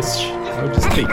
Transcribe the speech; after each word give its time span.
Este 0.00 0.28
é 0.32 0.64
o 0.64 0.68
Despeito. 0.70 1.10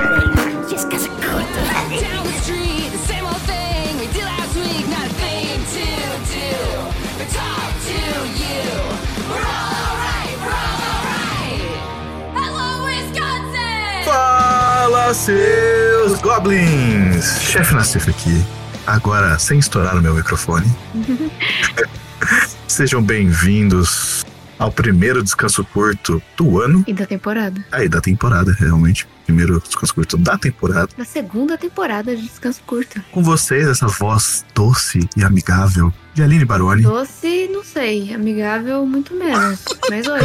Fala, 14.06 15.14
seus 15.14 16.22
goblins! 16.22 17.42
Chefe 17.42 17.76
Nassif 17.76 18.10
aqui, 18.10 18.42
agora 18.86 19.38
sem 19.38 19.60
estourar 19.60 19.98
o 19.98 20.02
meu 20.02 20.14
microfone. 20.14 20.74
Sejam 22.66 23.04
bem-vindos 23.04 24.26
ao 24.58 24.72
primeiro 24.72 25.24
descanso 25.24 25.64
curto 25.64 26.22
do 26.36 26.62
ano. 26.62 26.84
E 26.88 26.94
da 26.94 27.06
temporada. 27.06 27.64
Aí, 27.72 27.88
da 27.88 28.02
temporada, 28.02 28.52
realmente. 28.54 29.08
Primeiro 29.26 29.60
descanso 29.60 29.94
curto 29.94 30.18
da 30.18 30.38
temporada. 30.38 30.90
Da 30.98 31.04
segunda 31.04 31.58
temporada 31.58 32.16
de 32.16 32.22
Descanso 32.22 32.62
Curto. 32.66 33.04
Com 33.12 33.22
vocês, 33.22 33.68
essa 33.68 33.86
voz 33.86 34.46
doce 34.56 35.08
e 35.18 35.24
amigável 35.24 35.92
de 36.14 36.24
Aline 36.24 36.46
Baroni. 36.46 36.82
Doce, 36.82 37.50
não 37.52 37.62
sei. 37.62 38.14
Amigável, 38.14 38.86
muito 38.86 39.14
menos. 39.14 39.66
Mas 39.90 40.08
oi. 40.08 40.22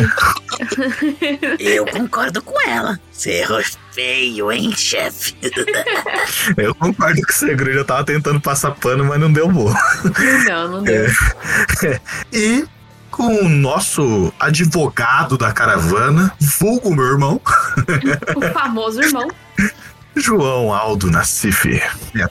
Eu 1.59 1.85
concordo 1.87 2.41
com 2.43 2.55
ela. 2.69 2.99
Você 3.11 3.41
errou 3.41 3.61
feio, 3.91 4.53
hein, 4.53 4.73
chefe? 4.75 5.35
Eu 6.57 6.73
concordo 6.75 7.21
com 7.23 7.33
você, 7.33 7.55
Gru. 7.57 7.73
Eu 7.73 7.85
tava 7.85 8.05
tentando 8.05 8.41
passar 8.41 8.71
pano, 8.71 9.05
mas 9.05 9.21
não 9.21 9.33
deu 9.33 9.49
boa. 9.49 9.77
não, 10.47 10.71
não 10.71 10.83
deu. 10.85 11.07
E 12.33 12.65
com 13.13 13.45
o 13.45 13.49
nosso 13.49 14.33
advogado 14.41 15.37
da 15.37 15.53
caravana, 15.53 16.33
vulgo 16.41 16.93
meu 16.97 17.05
irmão, 17.05 17.41
O 18.35 18.41
famoso 18.53 19.01
irmão. 19.03 19.29
João 20.17 20.73
Aldo 20.75 21.11
Nassif. 21.11 21.81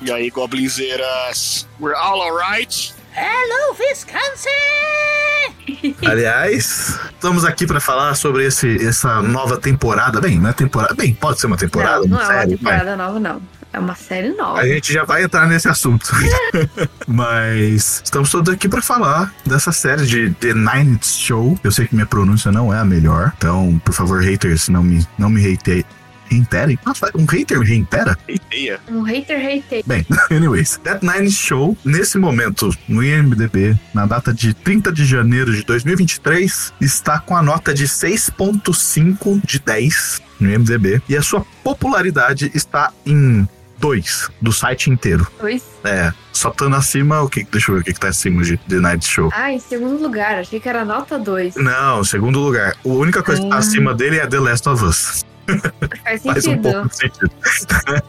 E 0.01 0.11
aí, 0.11 0.29
goblinzeiras? 0.31 1.67
We're 1.79 1.95
all 1.95 2.21
alright? 2.21 2.93
Hello, 3.15 3.75
Wisconsin! 3.79 4.49
Aliás, 6.05 6.99
estamos 7.13 7.45
aqui 7.45 7.67
para 7.67 7.79
falar 7.79 8.15
sobre 8.15 8.45
esse, 8.45 8.83
essa 8.85 9.21
nova 9.21 9.57
temporada. 9.57 10.19
Bem, 10.19 10.39
não 10.39 10.49
é 10.49 10.53
temporada. 10.53 10.95
Bem, 10.95 11.13
pode 11.13 11.39
ser 11.39 11.47
uma 11.47 11.57
temporada, 11.57 11.99
não, 12.01 12.07
não 12.07 12.17
uma 12.17 12.23
é 12.23 12.25
uma 12.25 12.33
série. 12.33 12.55
vai. 12.55 12.57
temporada 12.79 12.97
nova, 12.97 13.19
não. 13.19 13.41
É 13.73 13.79
uma 13.79 13.95
série 13.95 14.29
nova. 14.33 14.59
A 14.59 14.67
gente 14.67 14.91
já 14.91 15.05
vai 15.05 15.23
entrar 15.23 15.47
nesse 15.47 15.67
assunto. 15.67 16.11
Mas 17.07 18.01
estamos 18.03 18.29
todos 18.29 18.53
aqui 18.53 18.67
para 18.67 18.81
falar 18.81 19.33
dessa 19.45 19.71
série 19.71 20.05
de 20.05 20.31
The 20.31 20.53
Nine 20.53 20.99
Show. 21.01 21.57
Eu 21.63 21.71
sei 21.71 21.87
que 21.87 21.95
minha 21.95 22.05
pronúncia 22.05 22.51
não 22.51 22.73
é 22.73 22.79
a 22.79 22.85
melhor, 22.85 23.31
então, 23.37 23.81
por 23.85 23.93
favor, 23.93 24.21
haters, 24.21 24.67
não 24.67 24.83
me, 24.83 25.07
não 25.17 25.29
me 25.29 25.45
hate, 25.45 25.85
reiterem. 26.31 26.79
Nossa, 26.85 27.11
um 27.15 27.25
hater 27.25 27.59
reitera? 27.59 28.17
Eiteia. 28.27 28.79
Um 28.89 29.01
hater 29.01 29.39
hater. 29.39 29.83
Bem, 29.85 30.05
anyways, 30.31 30.77
That 30.83 31.05
Nine 31.05 31.29
Show, 31.29 31.77
nesse 31.83 32.17
momento, 32.17 32.69
no 32.87 33.03
IMDB, 33.03 33.77
na 33.93 34.05
data 34.05 34.33
de 34.33 34.53
30 34.53 34.91
de 34.91 35.05
janeiro 35.05 35.53
de 35.53 35.63
2023, 35.63 36.73
está 36.79 37.19
com 37.19 37.35
a 37.35 37.41
nota 37.41 37.73
de 37.73 37.85
6.5 37.85 39.41
de 39.45 39.59
10 39.59 40.21
no 40.39 40.51
IMDB 40.51 41.01
e 41.07 41.15
a 41.15 41.21
sua 41.21 41.45
popularidade 41.63 42.51
está 42.55 42.91
em 43.05 43.47
2 43.81 44.29
do 44.39 44.53
site 44.53 44.89
inteiro. 44.89 45.27
Dois. 45.39 45.63
É, 45.83 46.13
só 46.31 46.49
estando 46.49 46.75
acima, 46.75 47.21
o 47.21 47.27
que, 47.29 47.43
deixa 47.43 47.71
eu 47.71 47.75
ver 47.75 47.81
o 47.81 47.83
que, 47.83 47.93
que 47.93 47.99
tá 47.99 48.09
acima 48.09 48.43
de 48.43 48.55
The 48.57 48.75
Night 48.75 49.05
Show. 49.05 49.29
Ah, 49.33 49.51
em 49.51 49.59
segundo 49.59 50.01
lugar. 50.01 50.35
Achei 50.35 50.59
que 50.59 50.69
era 50.69 50.85
nota 50.85 51.17
2. 51.17 51.55
Não, 51.55 52.03
segundo 52.03 52.39
lugar. 52.39 52.75
A 52.85 52.87
única 52.87 53.21
coisa 53.23 53.41
que 53.41 53.49
tá 53.49 53.57
acima 53.57 53.93
dele 53.93 54.19
é 54.19 54.27
The 54.27 54.39
Last 54.39 54.69
of 54.69 54.85
Us. 54.85 55.25
Faz 56.03 56.21
Faz 56.23 56.45
um 56.45 56.51
sentido. 56.51 56.71
pouco 56.71 56.89
de 56.89 56.95
sentido. 56.95 57.31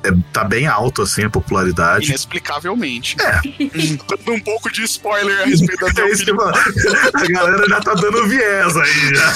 É, 0.05 0.13
tá 0.33 0.45
bem 0.45 0.67
alto, 0.67 1.03
assim, 1.03 1.25
a 1.25 1.31
popularidade. 1.31 2.07
Inexplicavelmente. 2.07 3.17
É. 3.21 3.41
Dando 4.09 4.33
um 4.35 4.41
pouco 4.41 4.71
de 4.71 4.83
spoiler 4.85 5.41
a 5.41 5.45
respeito 5.45 5.93
da 5.93 6.03
É 6.03 6.11
isso. 6.11 6.25
A 7.15 7.27
galera 7.29 7.69
já 7.69 7.81
tá 7.81 7.95
dando 7.95 8.27
viés 8.29 8.77
aí 8.77 9.15
já. 9.15 9.33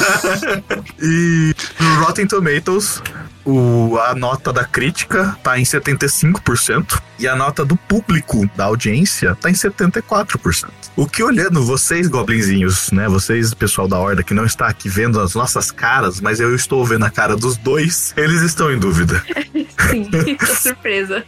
E 1.00 1.54
no 1.80 2.04
Rotten 2.04 2.26
Tomatoes, 2.26 3.02
o, 3.46 3.96
a 4.00 4.14
nota 4.14 4.52
da 4.52 4.64
crítica 4.64 5.36
tá 5.42 5.58
em 5.58 5.62
75% 5.62 7.00
e 7.18 7.26
a 7.28 7.36
nota 7.36 7.64
do 7.64 7.76
público, 7.76 8.48
da 8.56 8.64
audiência, 8.64 9.34
tá 9.36 9.48
em 9.48 9.54
74%. 9.54 10.68
O 10.96 11.06
que 11.06 11.22
olhando 11.22 11.64
vocês, 11.64 12.08
goblinzinhos, 12.08 12.90
né? 12.90 13.08
Vocês, 13.08 13.54
pessoal 13.54 13.86
da 13.86 13.98
Horda, 13.98 14.22
que 14.22 14.34
não 14.34 14.44
está 14.44 14.66
aqui 14.66 14.88
vendo 14.88 15.20
as 15.20 15.34
nossas 15.34 15.70
caras, 15.70 16.20
mas 16.20 16.40
eu 16.40 16.54
estou 16.54 16.84
vendo 16.84 17.04
a 17.04 17.10
cara 17.10 17.36
dos 17.36 17.56
dois, 17.56 18.12
eles 18.16 18.42
estão 18.42 18.72
em 18.72 18.78
dúvida. 18.78 19.22
Sim, 19.90 20.04
tô 20.36 20.46
surpresa. 20.46 21.24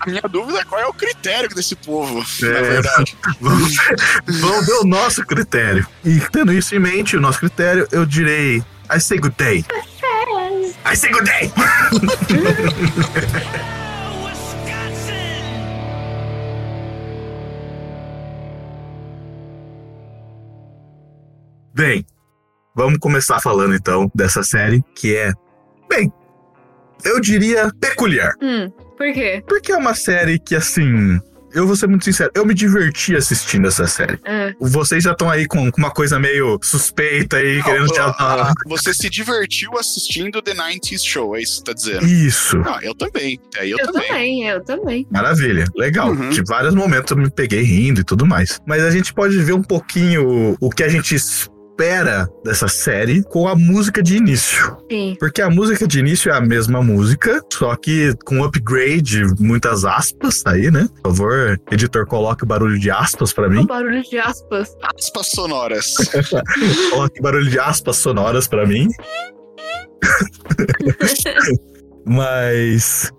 A 0.00 0.06
minha 0.10 0.22
dúvida 0.22 0.58
é 0.60 0.64
qual 0.64 0.80
é 0.80 0.86
o 0.86 0.92
critério 0.92 1.48
desse 1.54 1.74
povo, 1.76 2.22
É. 2.42 2.52
na 2.52 2.60
verdade. 2.60 3.16
Vamos, 3.40 3.76
vamos 4.40 4.66
ver 4.66 4.72
o 4.74 4.84
nosso 4.84 5.24
critério. 5.24 5.86
E 6.04 6.20
tendo 6.32 6.52
isso 6.52 6.74
em 6.74 6.78
mente, 6.80 7.16
o 7.16 7.20
nosso 7.20 7.38
critério, 7.38 7.86
eu 7.90 8.04
direi. 8.04 8.62
I 8.94 9.00
say 9.00 9.18
good 9.18 9.34
day. 9.38 9.64
I 10.84 10.94
say 10.94 11.10
good 11.10 11.24
day! 11.24 11.50
Bem, 21.74 22.04
vamos 22.74 22.98
começar 22.98 23.40
falando 23.40 23.74
então 23.74 24.10
dessa 24.14 24.42
série 24.42 24.84
que 24.94 25.16
é, 25.16 25.32
bem, 25.88 26.12
eu 27.02 27.18
diria 27.18 27.72
peculiar. 27.80 28.34
Hum, 28.42 28.70
por 28.96 29.10
quê? 29.12 29.42
Porque 29.48 29.72
é 29.72 29.76
uma 29.76 29.94
série 29.94 30.38
que, 30.38 30.54
assim, 30.54 31.18
eu 31.54 31.66
vou 31.66 31.76
ser 31.76 31.86
muito 31.86 32.04
sincero, 32.04 32.30
eu 32.34 32.44
me 32.44 32.54
diverti 32.54 33.16
assistindo 33.16 33.66
essa 33.66 33.86
série. 33.86 34.18
Ah, 34.24 34.52
Vocês 34.60 35.04
já 35.04 35.12
estão 35.12 35.30
aí 35.30 35.46
com 35.46 35.70
com 35.70 35.80
uma 35.80 35.90
coisa 35.90 36.18
meio 36.18 36.58
suspeita 36.62 37.36
aí, 37.36 37.62
querendo 37.62 37.86
Não, 37.86 37.94
já 37.94 38.06
ah. 38.18 38.52
Você 38.66 38.92
se 38.94 39.08
divertiu 39.08 39.76
assistindo 39.78 40.42
The 40.42 40.54
90s 40.54 41.04
Show, 41.04 41.36
é 41.36 41.42
isso 41.42 41.52
que 41.52 41.58
você 41.58 41.64
tá 41.64 41.72
dizendo? 41.72 42.06
Isso. 42.06 42.62
Ah, 42.64 42.78
eu 42.82 42.94
também. 42.94 43.38
É, 43.56 43.66
eu, 43.66 43.78
eu 43.78 43.86
também. 43.86 44.08
também, 44.08 44.48
eu 44.48 44.64
também. 44.64 45.06
Maravilha, 45.10 45.64
legal. 45.76 46.10
Uhum. 46.10 46.30
De 46.30 46.42
vários 46.42 46.74
momentos 46.74 47.10
eu 47.10 47.16
me 47.16 47.30
peguei 47.30 47.62
rindo 47.62 48.00
e 48.00 48.04
tudo 48.04 48.26
mais. 48.26 48.60
Mas 48.66 48.82
a 48.82 48.90
gente 48.90 49.12
pode 49.12 49.36
ver 49.38 49.52
um 49.52 49.62
pouquinho 49.62 50.56
o 50.60 50.70
que 50.70 50.82
a 50.82 50.88
gente 50.88 51.16
espera 51.82 52.28
dessa 52.44 52.68
série 52.68 53.22
com 53.24 53.48
a 53.48 53.56
música 53.56 54.00
de 54.02 54.16
início. 54.16 54.76
Sim. 54.90 55.16
Porque 55.18 55.42
a 55.42 55.50
música 55.50 55.86
de 55.86 55.98
início 55.98 56.30
é 56.30 56.36
a 56.36 56.40
mesma 56.40 56.80
música, 56.80 57.42
só 57.52 57.74
que 57.74 58.14
com 58.24 58.44
upgrade, 58.44 59.24
muitas 59.40 59.84
aspas 59.84 60.44
aí, 60.46 60.70
né? 60.70 60.88
Por 61.02 61.10
favor, 61.10 61.60
editor, 61.72 62.06
coloque 62.06 62.46
barulho 62.46 62.78
de 62.78 62.90
aspas 62.90 63.32
pra 63.32 63.48
O 63.48 63.50
mim. 63.50 63.66
barulho 63.66 64.02
de 64.02 64.18
aspas. 64.18 64.70
Aspas 64.96 65.30
sonoras. 65.30 65.94
Coloque 66.90 67.20
barulho 67.20 67.50
de 67.50 67.58
aspas 67.58 67.96
sonoras 67.96 68.46
pra 68.46 68.64
mim. 68.64 68.88
Mas, 72.06 73.10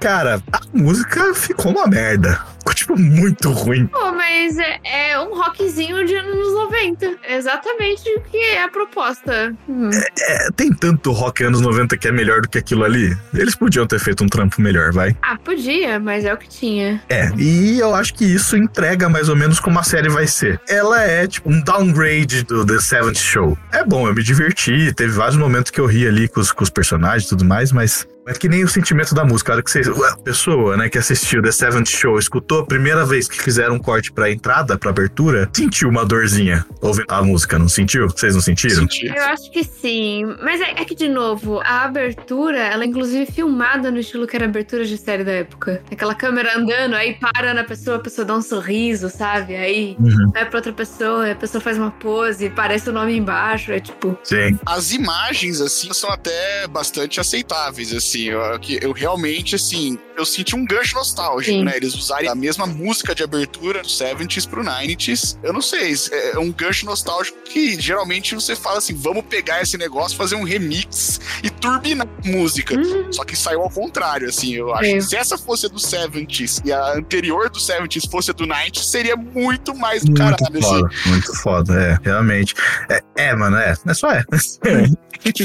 cara, 0.00 0.42
a 0.52 0.60
música 0.72 1.34
ficou 1.34 1.72
uma 1.72 1.86
merda. 1.86 2.40
Ficou, 2.58 2.74
tipo, 2.74 2.98
muito 2.98 3.50
ruim. 3.50 3.86
Pô, 3.86 4.12
mas 4.12 4.58
é, 4.58 4.78
é 4.84 5.20
um 5.20 5.34
rockzinho 5.34 6.04
de 6.04 6.14
anos 6.14 6.52
90. 6.54 7.16
É 7.22 7.36
exatamente 7.36 8.02
o 8.16 8.20
que 8.22 8.36
é 8.36 8.62
a 8.62 8.68
proposta. 8.68 9.54
Hum. 9.68 9.90
É, 10.20 10.48
tem 10.54 10.72
tanto 10.72 11.12
rock 11.12 11.44
anos 11.44 11.60
90 11.60 11.96
que 11.96 12.08
é 12.08 12.12
melhor 12.12 12.42
do 12.42 12.48
que 12.48 12.58
aquilo 12.58 12.84
ali. 12.84 13.16
Eles 13.32 13.54
podiam 13.54 13.86
ter 13.86 13.98
feito 13.98 14.22
um 14.22 14.28
trampo 14.28 14.60
melhor, 14.60 14.92
vai. 14.92 15.16
Ah, 15.22 15.38
podia, 15.42 15.98
mas 15.98 16.24
é 16.24 16.32
o 16.32 16.36
que 16.36 16.48
tinha. 16.48 17.02
É, 17.08 17.30
e 17.36 17.78
eu 17.78 17.94
acho 17.94 18.14
que 18.14 18.24
isso 18.24 18.56
entrega 18.56 19.08
mais 19.08 19.28
ou 19.28 19.36
menos 19.36 19.60
como 19.60 19.78
a 19.78 19.82
série 19.82 20.08
vai 20.08 20.26
ser. 20.26 20.60
Ela 20.68 21.02
é 21.02 21.26
tipo 21.26 21.50
um 21.50 21.60
downgrade 21.62 22.42
do 22.44 22.66
The 22.66 22.78
Seventh 22.80 23.18
Show. 23.18 23.56
É 23.72 23.84
bom, 23.84 24.06
eu 24.06 24.14
me 24.14 24.22
diverti, 24.22 24.92
teve 24.92 25.12
vários 25.12 25.36
momentos 25.36 25.70
que 25.70 25.80
eu 25.80 25.86
ri 25.86 26.06
ali 26.06 26.28
com 26.28 26.40
os, 26.40 26.52
com 26.52 26.62
os 26.62 26.70
personagens 26.70 27.24
e 27.24 27.28
tudo 27.28 27.44
mais, 27.44 27.72
mas 27.72 28.06
é 28.28 28.34
que 28.34 28.48
nem 28.48 28.64
o 28.64 28.68
sentimento 28.68 29.14
da 29.14 29.24
música. 29.24 29.52
A 29.52 29.54
hora 29.56 29.62
que 29.62 29.70
você, 29.70 29.80
a 29.80 30.16
pessoa, 30.18 30.76
né, 30.76 30.88
que 30.88 30.98
assistiu 30.98 31.42
The 31.42 31.50
Seventh 31.52 31.88
Show, 31.88 32.18
escutou 32.18 32.60
a 32.60 32.66
primeira 32.66 33.04
vez 33.04 33.28
que 33.28 33.40
fizeram 33.42 33.74
um 33.76 33.78
corte 33.78 34.12
pra 34.12 34.30
entrada, 34.30 34.78
pra 34.78 34.90
abertura, 34.90 35.48
sentiu 35.52 35.88
uma 35.88 36.04
dorzinha 36.04 36.64
ouvindo 36.80 37.06
a 37.08 37.22
música, 37.22 37.58
não 37.58 37.68
sentiu? 37.68 38.08
Vocês 38.08 38.34
não 38.34 38.40
sentiram? 38.42 38.76
Senti. 38.82 39.06
Eu 39.06 39.22
acho 39.24 39.50
que 39.50 39.64
sim. 39.64 40.24
Mas 40.42 40.60
é, 40.60 40.70
é 40.72 40.84
que, 40.84 40.94
de 40.94 41.08
novo, 41.08 41.60
a 41.60 41.84
abertura, 41.84 42.58
ela 42.58 42.84
é 42.84 42.86
inclusive 42.86 43.30
filmada 43.30 43.90
no 43.90 43.98
estilo 43.98 44.26
que 44.26 44.36
era 44.36 44.44
abertura 44.44 44.84
de 44.84 44.96
série 44.98 45.24
da 45.24 45.32
época. 45.32 45.82
Aquela 45.90 46.14
câmera 46.14 46.56
andando, 46.58 46.94
aí 46.94 47.14
para 47.14 47.54
na 47.54 47.64
pessoa, 47.64 47.96
a 47.96 48.00
pessoa 48.00 48.24
dá 48.24 48.34
um 48.34 48.42
sorriso, 48.42 49.08
sabe? 49.08 49.56
Aí 49.56 49.96
Uhum. 49.98 50.30
vai 50.32 50.44
pra 50.48 50.58
outra 50.58 50.72
pessoa, 50.72 51.30
a 51.30 51.34
pessoa 51.34 51.60
faz 51.60 51.78
uma 51.78 51.90
pose, 51.90 52.50
parece 52.50 52.88
o 52.90 52.92
nome 52.92 53.16
embaixo. 53.16 53.72
É 53.72 53.80
tipo, 53.80 54.16
Sim. 54.22 54.58
As 54.66 54.92
imagens, 54.92 55.60
assim, 55.60 55.92
são 55.92 56.10
até 56.10 56.66
bastante 56.68 57.20
aceitáveis, 57.20 57.92
assim. 57.92 58.17
Assim. 58.18 58.28
Eu, 58.28 58.58
que 58.58 58.78
eu 58.82 58.92
realmente, 58.92 59.54
assim, 59.54 59.98
eu 60.16 60.24
senti 60.26 60.54
um 60.56 60.64
gancho 60.64 60.94
nostálgico, 60.96 61.58
Sim. 61.58 61.64
né? 61.64 61.76
Eles 61.76 61.94
usarem 61.94 62.28
a 62.28 62.34
mesma 62.34 62.66
música 62.66 63.14
de 63.14 63.22
abertura 63.22 63.82
do 63.82 63.88
70s 63.88 64.48
pro 64.48 64.62
90s. 64.62 65.38
Eu 65.42 65.52
não 65.52 65.62
sei, 65.62 65.94
é 66.12 66.38
um 66.38 66.50
gancho 66.50 66.84
nostálgico 66.86 67.38
que 67.44 67.80
geralmente 67.80 68.34
você 68.34 68.56
fala 68.56 68.78
assim: 68.78 68.94
vamos 68.94 69.24
pegar 69.24 69.62
esse 69.62 69.76
negócio, 69.78 70.16
fazer 70.16 70.34
um 70.34 70.42
remix 70.44 71.20
e 71.42 71.50
turbinar 71.50 72.06
a 72.06 72.28
música. 72.28 72.74
Uhum. 72.76 73.12
Só 73.12 73.24
que 73.24 73.36
saiu 73.36 73.62
ao 73.62 73.70
contrário, 73.70 74.28
assim. 74.28 74.54
Eu 74.54 74.74
acho 74.74 74.84
É. 74.84 74.92
que 74.94 75.02
se 75.02 75.16
essa 75.16 75.38
fosse 75.38 75.66
a 75.66 75.68
do 75.68 75.78
70s 75.78 76.62
e 76.64 76.72
a 76.72 76.94
anterior 76.94 77.48
do 77.50 77.58
70s 77.58 78.10
fosse 78.10 78.30
a 78.30 78.34
do 78.34 78.46
90s, 78.46 78.82
seria 78.82 79.16
muito 79.16 79.74
mais 79.74 80.02
do 80.02 80.10
Muito 80.10 80.18
caralho, 80.18 80.58
assim. 80.58 80.60
foda, 80.62 80.90
muito 81.06 81.34
foda, 81.42 81.74
é, 81.80 81.98
realmente. 82.02 82.54
É, 82.88 83.00
é, 83.16 83.34
mano, 83.34 83.56
é, 83.56 83.74
é 83.86 83.94
só 83.94 84.10
é. 84.10 84.24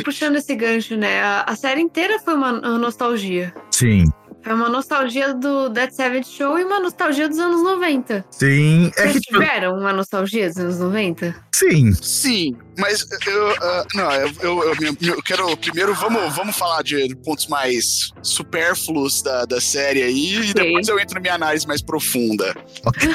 Puxando 0.04 0.36
esse 0.36 0.56
gancho, 0.56 0.96
né? 0.96 1.22
A, 1.22 1.42
a 1.48 1.56
série 1.56 1.82
inteira 1.82 2.20
foi 2.20 2.34
uma 2.36 2.52
nostalgia. 2.78 3.54
Sim, 3.72 4.06
Foi 4.44 4.54
uma 4.54 4.68
nostalgia 4.70 5.34
do 5.34 5.70
Dead 5.70 5.90
Seventh 5.92 6.26
Show 6.28 6.60
e 6.60 6.64
uma 6.66 6.80
nostalgia 6.80 7.30
dos 7.30 7.40
anos 7.40 7.64
90. 7.64 8.26
sim, 8.32 8.92
é 8.98 9.02
Vocês 9.08 9.14
que, 9.14 9.32
tiveram 9.32 9.78
uma 9.80 9.94
nostalgia 9.94 10.48
dos 10.50 10.58
anos 10.58 10.80
90? 10.80 11.36
sim, 11.54 11.94
Sim, 11.94 12.56
mas 12.78 13.06
eu, 13.28 13.52
ah, 13.62 13.86
não, 13.94 14.12
eu, 14.14 14.32
eu, 14.42 14.74
eu- 14.82 14.98
eu 15.02 15.24
quero 15.24 15.56
primeiro 15.58 15.94
vamos, 15.96 16.36
vamos 16.36 16.56
falar 16.56 16.82
de 16.84 17.16
pontos 17.24 17.48
mais 17.48 18.10
supérfluos 18.22 19.22
da, 19.22 19.46
da 19.46 19.60
série 19.62 20.02
aí 20.04 20.36
e 20.36 20.52
Ok. 20.52 20.54
depois 20.54 20.88
eu 20.88 21.00
entro 21.00 21.16
na 21.16 21.22
minha 21.22 21.34
análise 21.36 21.68
mais 21.68 21.82
profunda. 21.82 22.54
ok, 22.86 23.10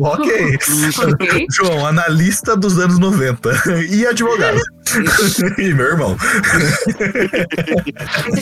ó, 0.00 0.12
ok. 0.14 0.58
Ok. 1.12 1.46
João, 1.50 1.86
analista 1.86 2.56
dos 2.56 2.78
anos 2.78 2.98
90 2.98 3.50
e 3.90 4.06
advogado. 4.06 4.60
e 5.58 5.72
meu 5.74 5.86
irmão. 5.86 6.16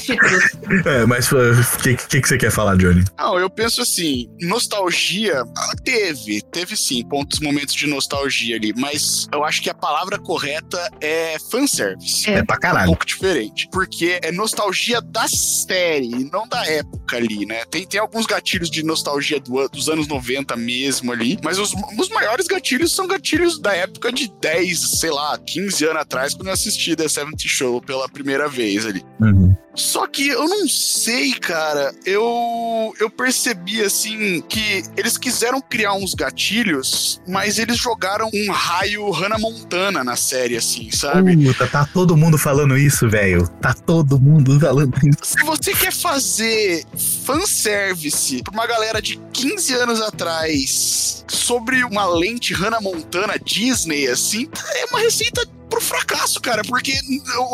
Títulos. 0.01 0.45
É, 0.87 1.07
mas 1.07 1.31
o 1.33 1.39
que, 1.83 1.95
que, 1.97 2.21
que 2.21 2.29
você 2.29 2.37
quer 2.39 2.51
falar, 2.51 2.77
Johnny? 2.77 3.05
Não, 3.19 3.39
eu 3.39 3.49
penso 3.49 3.83
assim, 3.83 4.29
nostalgia 4.41 5.43
ah, 5.43 5.73
teve, 5.85 6.41
teve 6.53 6.77
sim 6.77 7.05
pontos, 7.07 7.41
momentos 7.41 7.75
de 7.75 7.87
nostalgia 7.87 8.57
ali, 8.57 8.73
mas 8.77 9.27
eu 9.33 9.45
acho 9.45 9.63
que 9.63 9.71
a 9.71 9.75
palavra 9.75 10.19
correta 10.19 10.60
é 11.01 11.37
fanservice. 11.51 12.29
É. 12.31 12.39
É 12.39 12.45
pra 12.45 12.57
um 12.57 12.61
caralho. 12.61 12.87
pouco 12.87 13.07
diferente. 13.07 13.69
Porque 13.71 14.19
é 14.23 14.33
nostalgia 14.33 15.01
da 15.01 15.27
série, 15.29 16.31
não 16.31 16.47
da 16.49 16.65
época 16.67 17.17
ali, 17.17 17.47
né? 17.47 17.65
Tem, 17.71 17.87
tem 17.87 18.01
alguns 18.01 18.27
gatilhos 18.27 18.71
de 18.71 18.83
nostalgia 18.83 19.39
do 19.41 19.61
dos 19.69 19.89
anos 19.89 20.07
90 20.07 20.57
mesmo 20.57 21.13
ali, 21.13 21.39
mas 21.43 21.59
os, 21.59 21.73
os 21.99 22.09
maiores 22.09 22.47
gatilhos 22.47 22.93
são 22.93 23.07
gatilhos 23.07 23.59
da 23.59 23.75
época 23.75 24.13
de 24.13 24.33
10, 24.41 25.01
sei 25.01 25.11
lá, 25.11 25.37
15 25.39 25.85
anos 25.85 26.03
atrás, 26.03 26.35
quando 26.35 26.49
eu 26.49 26.55
assisti 26.55 26.97
The 26.97 27.09
70 27.09 27.37
Show 27.41 27.81
pela 27.81 28.09
primeira 28.09 28.49
vez 28.49 28.87
ali. 28.87 29.05
Uhum. 29.21 29.55
Só 29.75 30.07
que 30.07 30.29
eu 30.29 30.49
não 30.49 30.69
sei, 30.69 31.33
cara. 31.35 31.95
Eu 32.05 32.93
eu 32.99 33.09
percebi 33.09 33.83
assim 33.83 34.41
que 34.43 34.83
eles 34.97 35.17
quiseram 35.17 35.61
criar 35.61 35.95
uns 35.95 36.15
gatilhos, 36.15 37.21
mas 37.27 37.59
eles 37.59 37.77
jogaram 37.77 38.29
um 38.33 38.51
raio 38.51 39.11
Hannah 39.11 39.39
Montana 39.39 40.03
na 40.03 40.17
série 40.17 40.57
assim, 40.57 40.91
sabe? 40.91 41.37
Puta, 41.37 41.67
tá 41.67 41.89
todo 41.93 42.17
mundo 42.17 42.37
falando 42.37 42.77
isso, 42.77 43.09
velho. 43.09 43.49
Tá 43.61 43.75
todo 43.75 44.21
mundo 44.21 44.59
falando 44.59 44.95
isso. 45.07 45.19
Se 45.23 45.45
você 45.45 45.73
quer 45.73 45.93
fazer 45.93 46.85
fanservice 47.25 48.43
pra 48.43 48.53
uma 48.53 48.67
galera 48.67 49.01
de 49.01 49.17
15 49.33 49.75
anos 49.75 50.01
atrás 50.01 51.25
sobre 51.29 51.85
uma 51.85 52.07
lente 52.07 52.53
Hannah 52.53 52.81
Montana 52.81 53.35
Disney, 53.43 54.09
assim, 54.09 54.49
é 54.75 54.85
uma 54.87 55.01
receita 55.01 55.47
pro 55.71 55.81
fracasso, 55.81 56.41
cara, 56.41 56.63
porque 56.63 56.93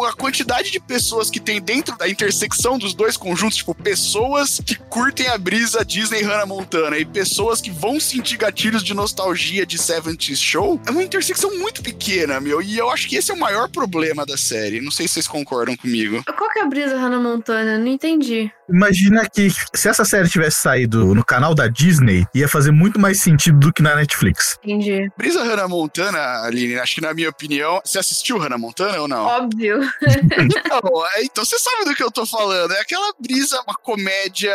a 0.08 0.12
quantidade 0.14 0.70
de 0.70 0.80
pessoas 0.80 1.30
que 1.30 1.38
tem 1.38 1.60
dentro 1.60 1.96
da 1.96 2.08
intersecção 2.08 2.78
dos 2.78 2.94
dois 2.94 3.16
conjuntos, 3.16 3.58
tipo, 3.58 3.74
pessoas 3.74 4.60
que 4.64 4.74
curtem 4.74 5.28
a 5.28 5.38
brisa 5.38 5.84
Disney 5.84 6.22
Hannah 6.22 6.46
Montana 6.46 6.98
e 6.98 7.04
pessoas 7.04 7.60
que 7.60 7.70
vão 7.70 8.00
sentir 8.00 8.38
gatilhos 8.38 8.82
de 8.82 8.94
nostalgia 8.94 9.66
de 9.66 9.78
70s 9.78 10.36
Show, 10.36 10.80
é 10.86 10.90
uma 10.90 11.02
intersecção 11.02 11.56
muito 11.58 11.82
pequena, 11.82 12.40
meu, 12.40 12.62
e 12.62 12.78
eu 12.78 12.90
acho 12.90 13.08
que 13.08 13.16
esse 13.16 13.30
é 13.30 13.34
o 13.34 13.38
maior 13.38 13.68
problema 13.68 14.24
da 14.24 14.36
série. 14.36 14.80
Não 14.80 14.90
sei 14.90 15.06
se 15.06 15.14
vocês 15.14 15.28
concordam 15.28 15.76
comigo. 15.76 16.22
Qual 16.36 16.50
que 16.50 16.58
é 16.58 16.62
a 16.62 16.66
brisa 16.66 16.96
Hannah 16.96 17.20
Montana? 17.20 17.78
Não 17.78 17.88
entendi. 17.88 18.50
Imagina 18.68 19.28
que 19.28 19.48
se 19.74 19.88
essa 19.88 20.04
série 20.04 20.28
tivesse 20.28 20.58
saído 20.60 21.14
no 21.14 21.24
canal 21.24 21.54
da 21.54 21.68
Disney, 21.68 22.26
ia 22.34 22.48
fazer 22.48 22.72
muito 22.72 22.98
mais 22.98 23.20
sentido 23.20 23.58
do 23.58 23.72
que 23.72 23.82
na 23.82 23.94
Netflix. 23.94 24.58
Entendi. 24.64 25.08
Brisa 25.16 25.44
Hannah 25.44 25.68
Montana, 25.68 26.18
Aline, 26.42 26.76
acho 26.78 26.96
que 26.96 27.00
na 27.00 27.14
minha 27.14 27.28
opinião. 27.28 27.80
Você 27.84 27.98
assistiu 28.06 28.38
Hannah 28.38 28.58
Montana 28.58 29.00
ou 29.00 29.08
não? 29.08 29.24
Óbvio. 29.24 29.80
Não, 29.80 31.06
é, 31.06 31.22
então 31.24 31.44
você 31.44 31.58
sabe 31.58 31.84
do 31.84 31.94
que 31.94 32.02
eu 32.02 32.10
tô 32.10 32.24
falando. 32.26 32.72
É 32.72 32.80
aquela 32.80 33.12
brisa, 33.18 33.60
uma 33.66 33.74
comédia. 33.74 34.54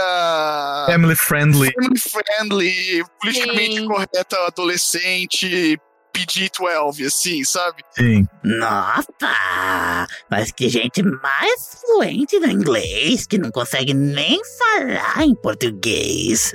Family 0.87 1.15
friendly. 1.15 1.71
Family 1.73 1.99
friendly, 1.99 3.03
politicamente 3.21 3.79
Sim. 3.79 3.87
correta, 3.87 4.37
adolescente, 4.47 5.79
PG-12, 6.13 7.05
assim, 7.07 7.43
sabe? 7.43 7.83
Sim. 7.95 8.25
Nossa! 8.43 10.07
Mas 10.29 10.51
que 10.51 10.69
gente 10.69 11.01
mais 11.03 11.77
fluente 11.81 12.39
no 12.39 12.49
inglês 12.49 13.25
que 13.25 13.37
não 13.37 13.51
consegue 13.51 13.93
nem 13.93 14.41
falar 14.57 15.23
em 15.23 15.35
português. 15.35 16.51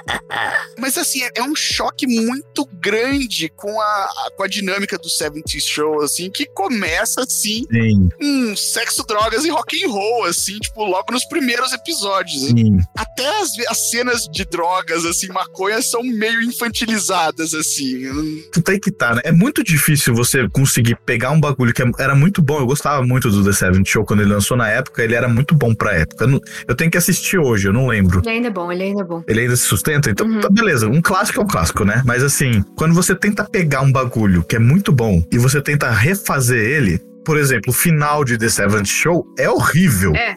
Mas 0.78 0.96
assim, 0.96 1.22
é, 1.22 1.30
é 1.36 1.42
um 1.42 1.54
choque 1.54 2.06
muito 2.06 2.64
grande 2.74 3.48
com 3.48 3.80
a, 3.80 4.30
com 4.36 4.42
a 4.42 4.48
dinâmica 4.48 4.96
do 4.98 5.08
70s 5.08 5.60
Show, 5.60 6.02
assim, 6.02 6.30
que 6.30 6.46
começa 6.46 7.22
assim 7.22 7.64
Sim, 7.70 8.08
com 8.18 8.56
sexo, 8.56 9.04
drogas 9.06 9.44
e 9.44 9.50
rock 9.50 9.84
and 9.84 9.88
roll, 9.88 10.24
assim, 10.24 10.58
tipo, 10.58 10.84
logo 10.84 11.12
nos 11.12 11.24
primeiros 11.24 11.72
episódios. 11.72 12.42
sim. 12.42 12.78
Até 12.96 13.26
as, 13.40 13.50
as 13.68 13.90
cenas 13.90 14.28
de 14.30 14.44
drogas, 14.44 15.04
assim, 15.04 15.28
maconha, 15.28 15.80
são 15.82 16.02
meio 16.02 16.42
infantilizadas, 16.42 17.54
assim. 17.54 18.42
Puta 18.52 18.77
aí 18.78 18.80
que 18.80 18.90
tá, 18.90 19.14
né? 19.16 19.20
É 19.24 19.32
muito 19.32 19.62
difícil 19.62 20.14
você 20.14 20.48
conseguir 20.48 20.96
pegar 21.04 21.30
um 21.30 21.40
bagulho 21.40 21.72
que 21.74 21.82
era 21.98 22.14
muito 22.14 22.40
bom. 22.40 22.58
Eu 22.60 22.66
gostava 22.66 23.04
muito 23.04 23.28
do 23.30 23.44
The 23.44 23.52
Seventh 23.52 23.86
Show 23.88 24.04
quando 24.04 24.20
ele 24.20 24.30
lançou 24.32 24.56
na 24.56 24.68
época. 24.68 25.02
Ele 25.02 25.14
era 25.14 25.28
muito 25.28 25.54
bom 25.54 25.74
pra 25.74 25.92
época. 25.94 26.24
Eu, 26.24 26.28
não- 26.28 26.40
eu 26.66 26.74
tenho 26.74 26.90
que 26.90 26.96
assistir 26.98 27.38
hoje, 27.38 27.68
eu 27.68 27.72
não 27.72 27.86
lembro. 27.86 28.20
Ele 28.20 28.30
ainda 28.30 28.48
é 28.48 28.50
bom, 28.50 28.72
ele 28.72 28.82
ainda 28.84 29.02
é 29.02 29.04
bom. 29.04 29.22
Ele 29.26 29.40
ainda 29.40 29.56
se 29.56 29.64
sustenta? 29.64 30.10
Então, 30.10 30.26
Uhum. 30.26 30.40
tá 30.40 30.48
beleza. 30.48 30.88
Um 30.88 31.02
clássico 31.02 31.40
é 31.40 31.44
um 31.44 31.46
clássico, 31.46 31.84
né? 31.84 32.02
Mas 32.06 32.22
assim, 32.22 32.62
quando 32.76 32.94
você 32.94 33.14
tenta 33.14 33.44
pegar 33.44 33.82
um 33.82 33.90
bagulho 33.92 34.42
que 34.44 34.56
é 34.56 34.58
muito 34.58 34.92
bom 34.92 35.22
e 35.32 35.38
você 35.38 35.60
tenta 35.60 35.90
refazer 35.90 36.60
ele, 36.64 37.00
por 37.24 37.36
exemplo, 37.36 37.70
o 37.70 37.72
final 37.72 38.24
de 38.24 38.38
The 38.38 38.48
Seventh 38.48 38.86
Show 38.86 39.24
é 39.38 39.50
horrível. 39.50 40.14
É. 40.14 40.34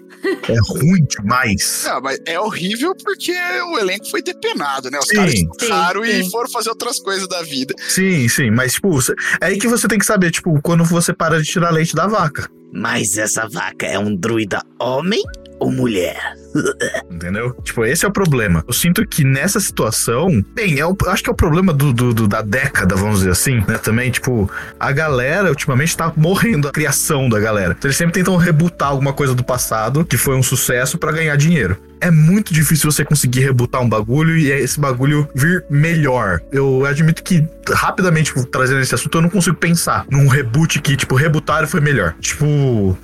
É 0.48 0.58
ruim 0.68 1.06
demais. 1.06 1.84
Não, 1.86 2.02
mas 2.02 2.20
é 2.26 2.40
horrível 2.40 2.96
porque 3.04 3.32
o 3.32 3.80
elenco 3.80 4.10
foi 4.10 4.22
depenado, 4.22 4.90
né? 4.90 5.00
Os 5.00 5.08
Sim. 5.08 5.16
caras 5.16 5.34
estudaram 5.34 6.06
e 6.06 6.30
foram 6.30 6.50
fazer 6.50 6.70
outras 6.70 7.00
coisas 7.00 7.28
da 7.28 7.42
vida. 7.42 7.74
Sim, 7.88 8.28
sim, 8.28 8.50
mas 8.52 8.74
tipo, 8.74 8.98
é 9.42 9.46
aí 9.46 9.58
que 9.58 9.68
você 9.68 9.88
tem 9.88 10.00
que 10.00 10.06
saber, 10.06 10.32
tipo, 10.32 10.60
quando 10.62 10.84
você 10.84 11.14
para 11.14 11.42
de 11.42 11.46
tirar 11.46 11.72
leite 11.72 11.96
da 11.96 12.08
vaca, 12.08 12.50
Mas 12.74 13.18
essa 13.18 13.48
vaca 13.48 13.86
é 13.86 14.00
um 14.00 14.16
druida 14.16 14.62
homem 14.80 15.22
ou 15.62 15.72
mulher? 15.72 16.18
entendeu? 17.10 17.54
Tipo, 17.64 17.86
esse 17.86 18.04
é 18.04 18.08
o 18.08 18.12
problema. 18.12 18.64
Eu 18.68 18.74
sinto 18.74 19.06
que 19.08 19.24
nessa 19.24 19.60
situação, 19.60 20.44
bem, 20.54 20.80
é 20.80 20.82
eu 20.84 20.98
acho 21.08 21.24
que 21.24 21.30
é 21.30 21.34
o 21.34 21.36
problema 21.36 21.72
do, 21.74 21.94
do- 21.94 22.14
do- 22.14 22.28
da 22.28 22.42
década, 22.42 22.96
vamos 22.96 23.20
dizer 23.20 23.32
assim, 23.32 23.64
né? 23.68 23.78
Também, 23.78 24.12
tipo, 24.12 24.50
a 24.80 24.92
galera 24.92 25.50
ultimamente 25.50 25.96
tá 25.96 26.12
morrendo 26.18 26.68
a 26.68 26.72
criação 26.72 27.30
da 27.30 27.40
galera. 27.40 27.74
Então, 27.78 27.88
eles 27.88 27.96
sempre 27.98 28.14
tentam 28.14 28.36
rebutar 28.36 28.90
alguma 28.90 29.14
coisa 29.14 29.34
do 29.34 29.44
passado 29.44 30.04
que 30.04 30.18
foi 30.18 30.36
um 30.36 30.44
sucesso 30.44 30.98
pra 30.98 31.12
ganhar 31.12 31.36
dinheiro. 31.38 31.78
É 32.02 32.10
muito 32.10 32.54
difícil 32.54 32.92
você 32.92 33.06
conseguir 33.06 33.42
rebutar 33.42 33.80
um 33.82 33.88
bagulho 33.88 34.36
e 34.36 34.52
esse 34.52 34.80
bagulho 34.80 35.30
vir 35.36 35.64
melhor. 35.70 36.42
Eu 36.52 36.84
admito 36.86 37.24
que, 37.24 37.48
rapidamente, 37.70 38.34
tipo, 38.34 38.44
trazendo 38.46 38.82
esse 38.82 38.96
assunto, 38.96 39.18
eu 39.18 39.22
não 39.22 39.30
consigo 39.30 39.56
pensar 39.56 40.06
num 40.10 40.28
reboot 40.28 40.82
que, 40.82 40.98
tipo, 40.98 41.16
rebutaram 41.16 41.68
foi 41.68 41.80
melhor. 41.80 42.16
Tipo, 42.20 42.98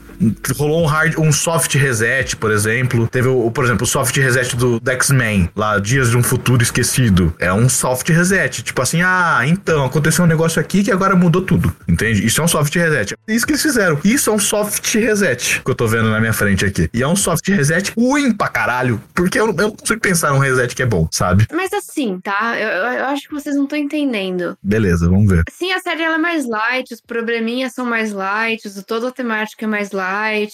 rolou 0.58 0.84
um 0.84 0.86
hard, 0.86 1.18
um 1.18 1.32
soft 1.32 1.74
reset, 1.76 2.36
por 2.36 2.52
exemplo. 2.52 3.08
Teve, 3.08 3.28
o, 3.28 3.52
por 3.52 3.64
exemplo, 3.64 3.84
o 3.84 3.88
soft 3.88 4.16
reset 4.18 4.56
do, 4.56 4.80
do 4.80 4.92
X-Men, 4.92 5.50
lá, 5.56 5.80
Dias 5.80 6.10
de 6.10 6.18
um 6.18 6.24
Futuro 6.24 6.62
Esquecido. 6.64 7.34
É 7.40 7.52
um 7.54 7.70
soft 7.70 8.08
reset. 8.10 8.64
Tipo 8.64 8.82
assim, 8.82 9.02
ah, 9.02 9.42
então, 9.46 9.86
aconteceu 9.86 10.24
um 10.26 10.28
negócio 10.28 10.60
aqui 10.60 10.84
que 10.84 10.92
agora 10.92 11.16
mudou 11.16 11.42
tudo. 11.42 11.76
Entende? 11.88 12.26
Isso 12.26 12.42
é 12.42 12.44
um 12.44 12.48
soft 12.48 12.74
reset. 12.76 13.14
É 13.28 13.34
isso 13.34 13.46
que 13.46 13.52
eles 13.54 13.62
fizeram. 13.62 14.00
Isso 14.04 14.30
é 14.30 14.34
um 14.34 14.40
soft 14.40 14.94
reset 14.96 15.62
que 15.64 15.72
eu 15.72 15.76
tô 15.76 15.88
vendo 15.88 16.10
na 16.10 16.20
minha 16.20 16.34
frente 16.34 16.66
aqui. 16.66 16.90
E 16.94 17.02
é 17.04 17.08
um 17.08 17.16
soft 17.16 17.48
reset 17.50 17.92
ruim 17.98 18.32
pra 18.34 18.48
caralho. 18.48 19.02
Porque 19.14 19.40
eu, 19.40 19.48
eu 19.48 19.54
não 19.54 19.72
consigo 19.72 20.00
pensar 20.02 20.32
num 20.32 20.40
reset 20.40 20.76
que 20.76 20.82
é 20.84 20.86
bom, 20.86 21.08
sabe? 21.12 21.46
Mas 21.52 21.72
assim, 21.74 22.20
tá? 22.24 22.56
Eu, 22.58 22.68
eu- 22.70 22.98
eu 23.00 23.06
acho 23.06 23.28
que 23.28 23.34
vocês 23.34 23.56
não 23.56 23.64
estão 23.66 23.78
entendendo. 23.78 24.58
Beleza, 24.64 25.08
vamos 25.10 25.30
ver. 25.32 25.44
Sim, 25.52 25.72
a 25.74 25.80
série 25.80 26.02
ela 26.04 26.16
é 26.16 26.18
mais 26.20 26.48
light, 26.48 26.94
os 26.94 27.02
probleminhas 27.02 27.74
são 27.74 27.86
mais 27.86 28.12
light, 28.12 28.62
toda 28.86 29.10
a 29.10 29.12
temática 29.12 29.66
é 29.66 29.68
mais 29.68 29.92
light 29.92 30.07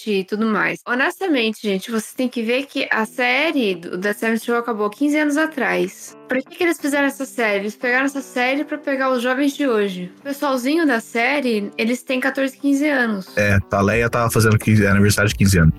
e 0.08 0.24
tudo 0.24 0.46
mais. 0.46 0.80
Honestamente, 0.88 1.62
gente, 1.62 1.92
vocês 1.92 2.14
têm 2.14 2.28
que 2.28 2.42
ver 2.42 2.66
que 2.66 2.88
a 2.92 3.06
série 3.06 3.76
The 3.76 4.14
Seventh 4.14 4.44
Show 4.44 4.56
acabou 4.56 4.90
15 4.90 5.18
anos 5.18 5.38
atrás. 5.38 6.18
Pra 6.34 6.42
que, 6.42 6.58
que 6.58 6.64
eles 6.64 6.80
fizeram 6.80 7.06
essa 7.08 7.26
série? 7.26 7.60
Eles 7.64 7.76
pegaram 7.76 8.06
essa 8.06 8.22
série 8.22 8.64
pra 8.64 8.78
pegar 8.78 9.12
os 9.12 9.22
jovens 9.22 9.54
de 9.56 9.68
hoje. 9.68 10.12
O 10.20 10.24
pessoalzinho 10.24 10.86
da 10.88 11.00
série, 11.00 11.72
eles 11.78 12.02
têm 12.04 12.20
14, 12.20 12.58
15 12.58 12.88
anos. 12.90 13.38
É, 13.38 13.58
a 13.72 13.82
Leia 13.82 14.10
tava 14.10 14.30
fazendo 14.32 14.58
15, 14.58 14.86
aniversário 14.88 15.30
de 15.30 15.36
15 15.36 15.60
anos. 15.60 15.74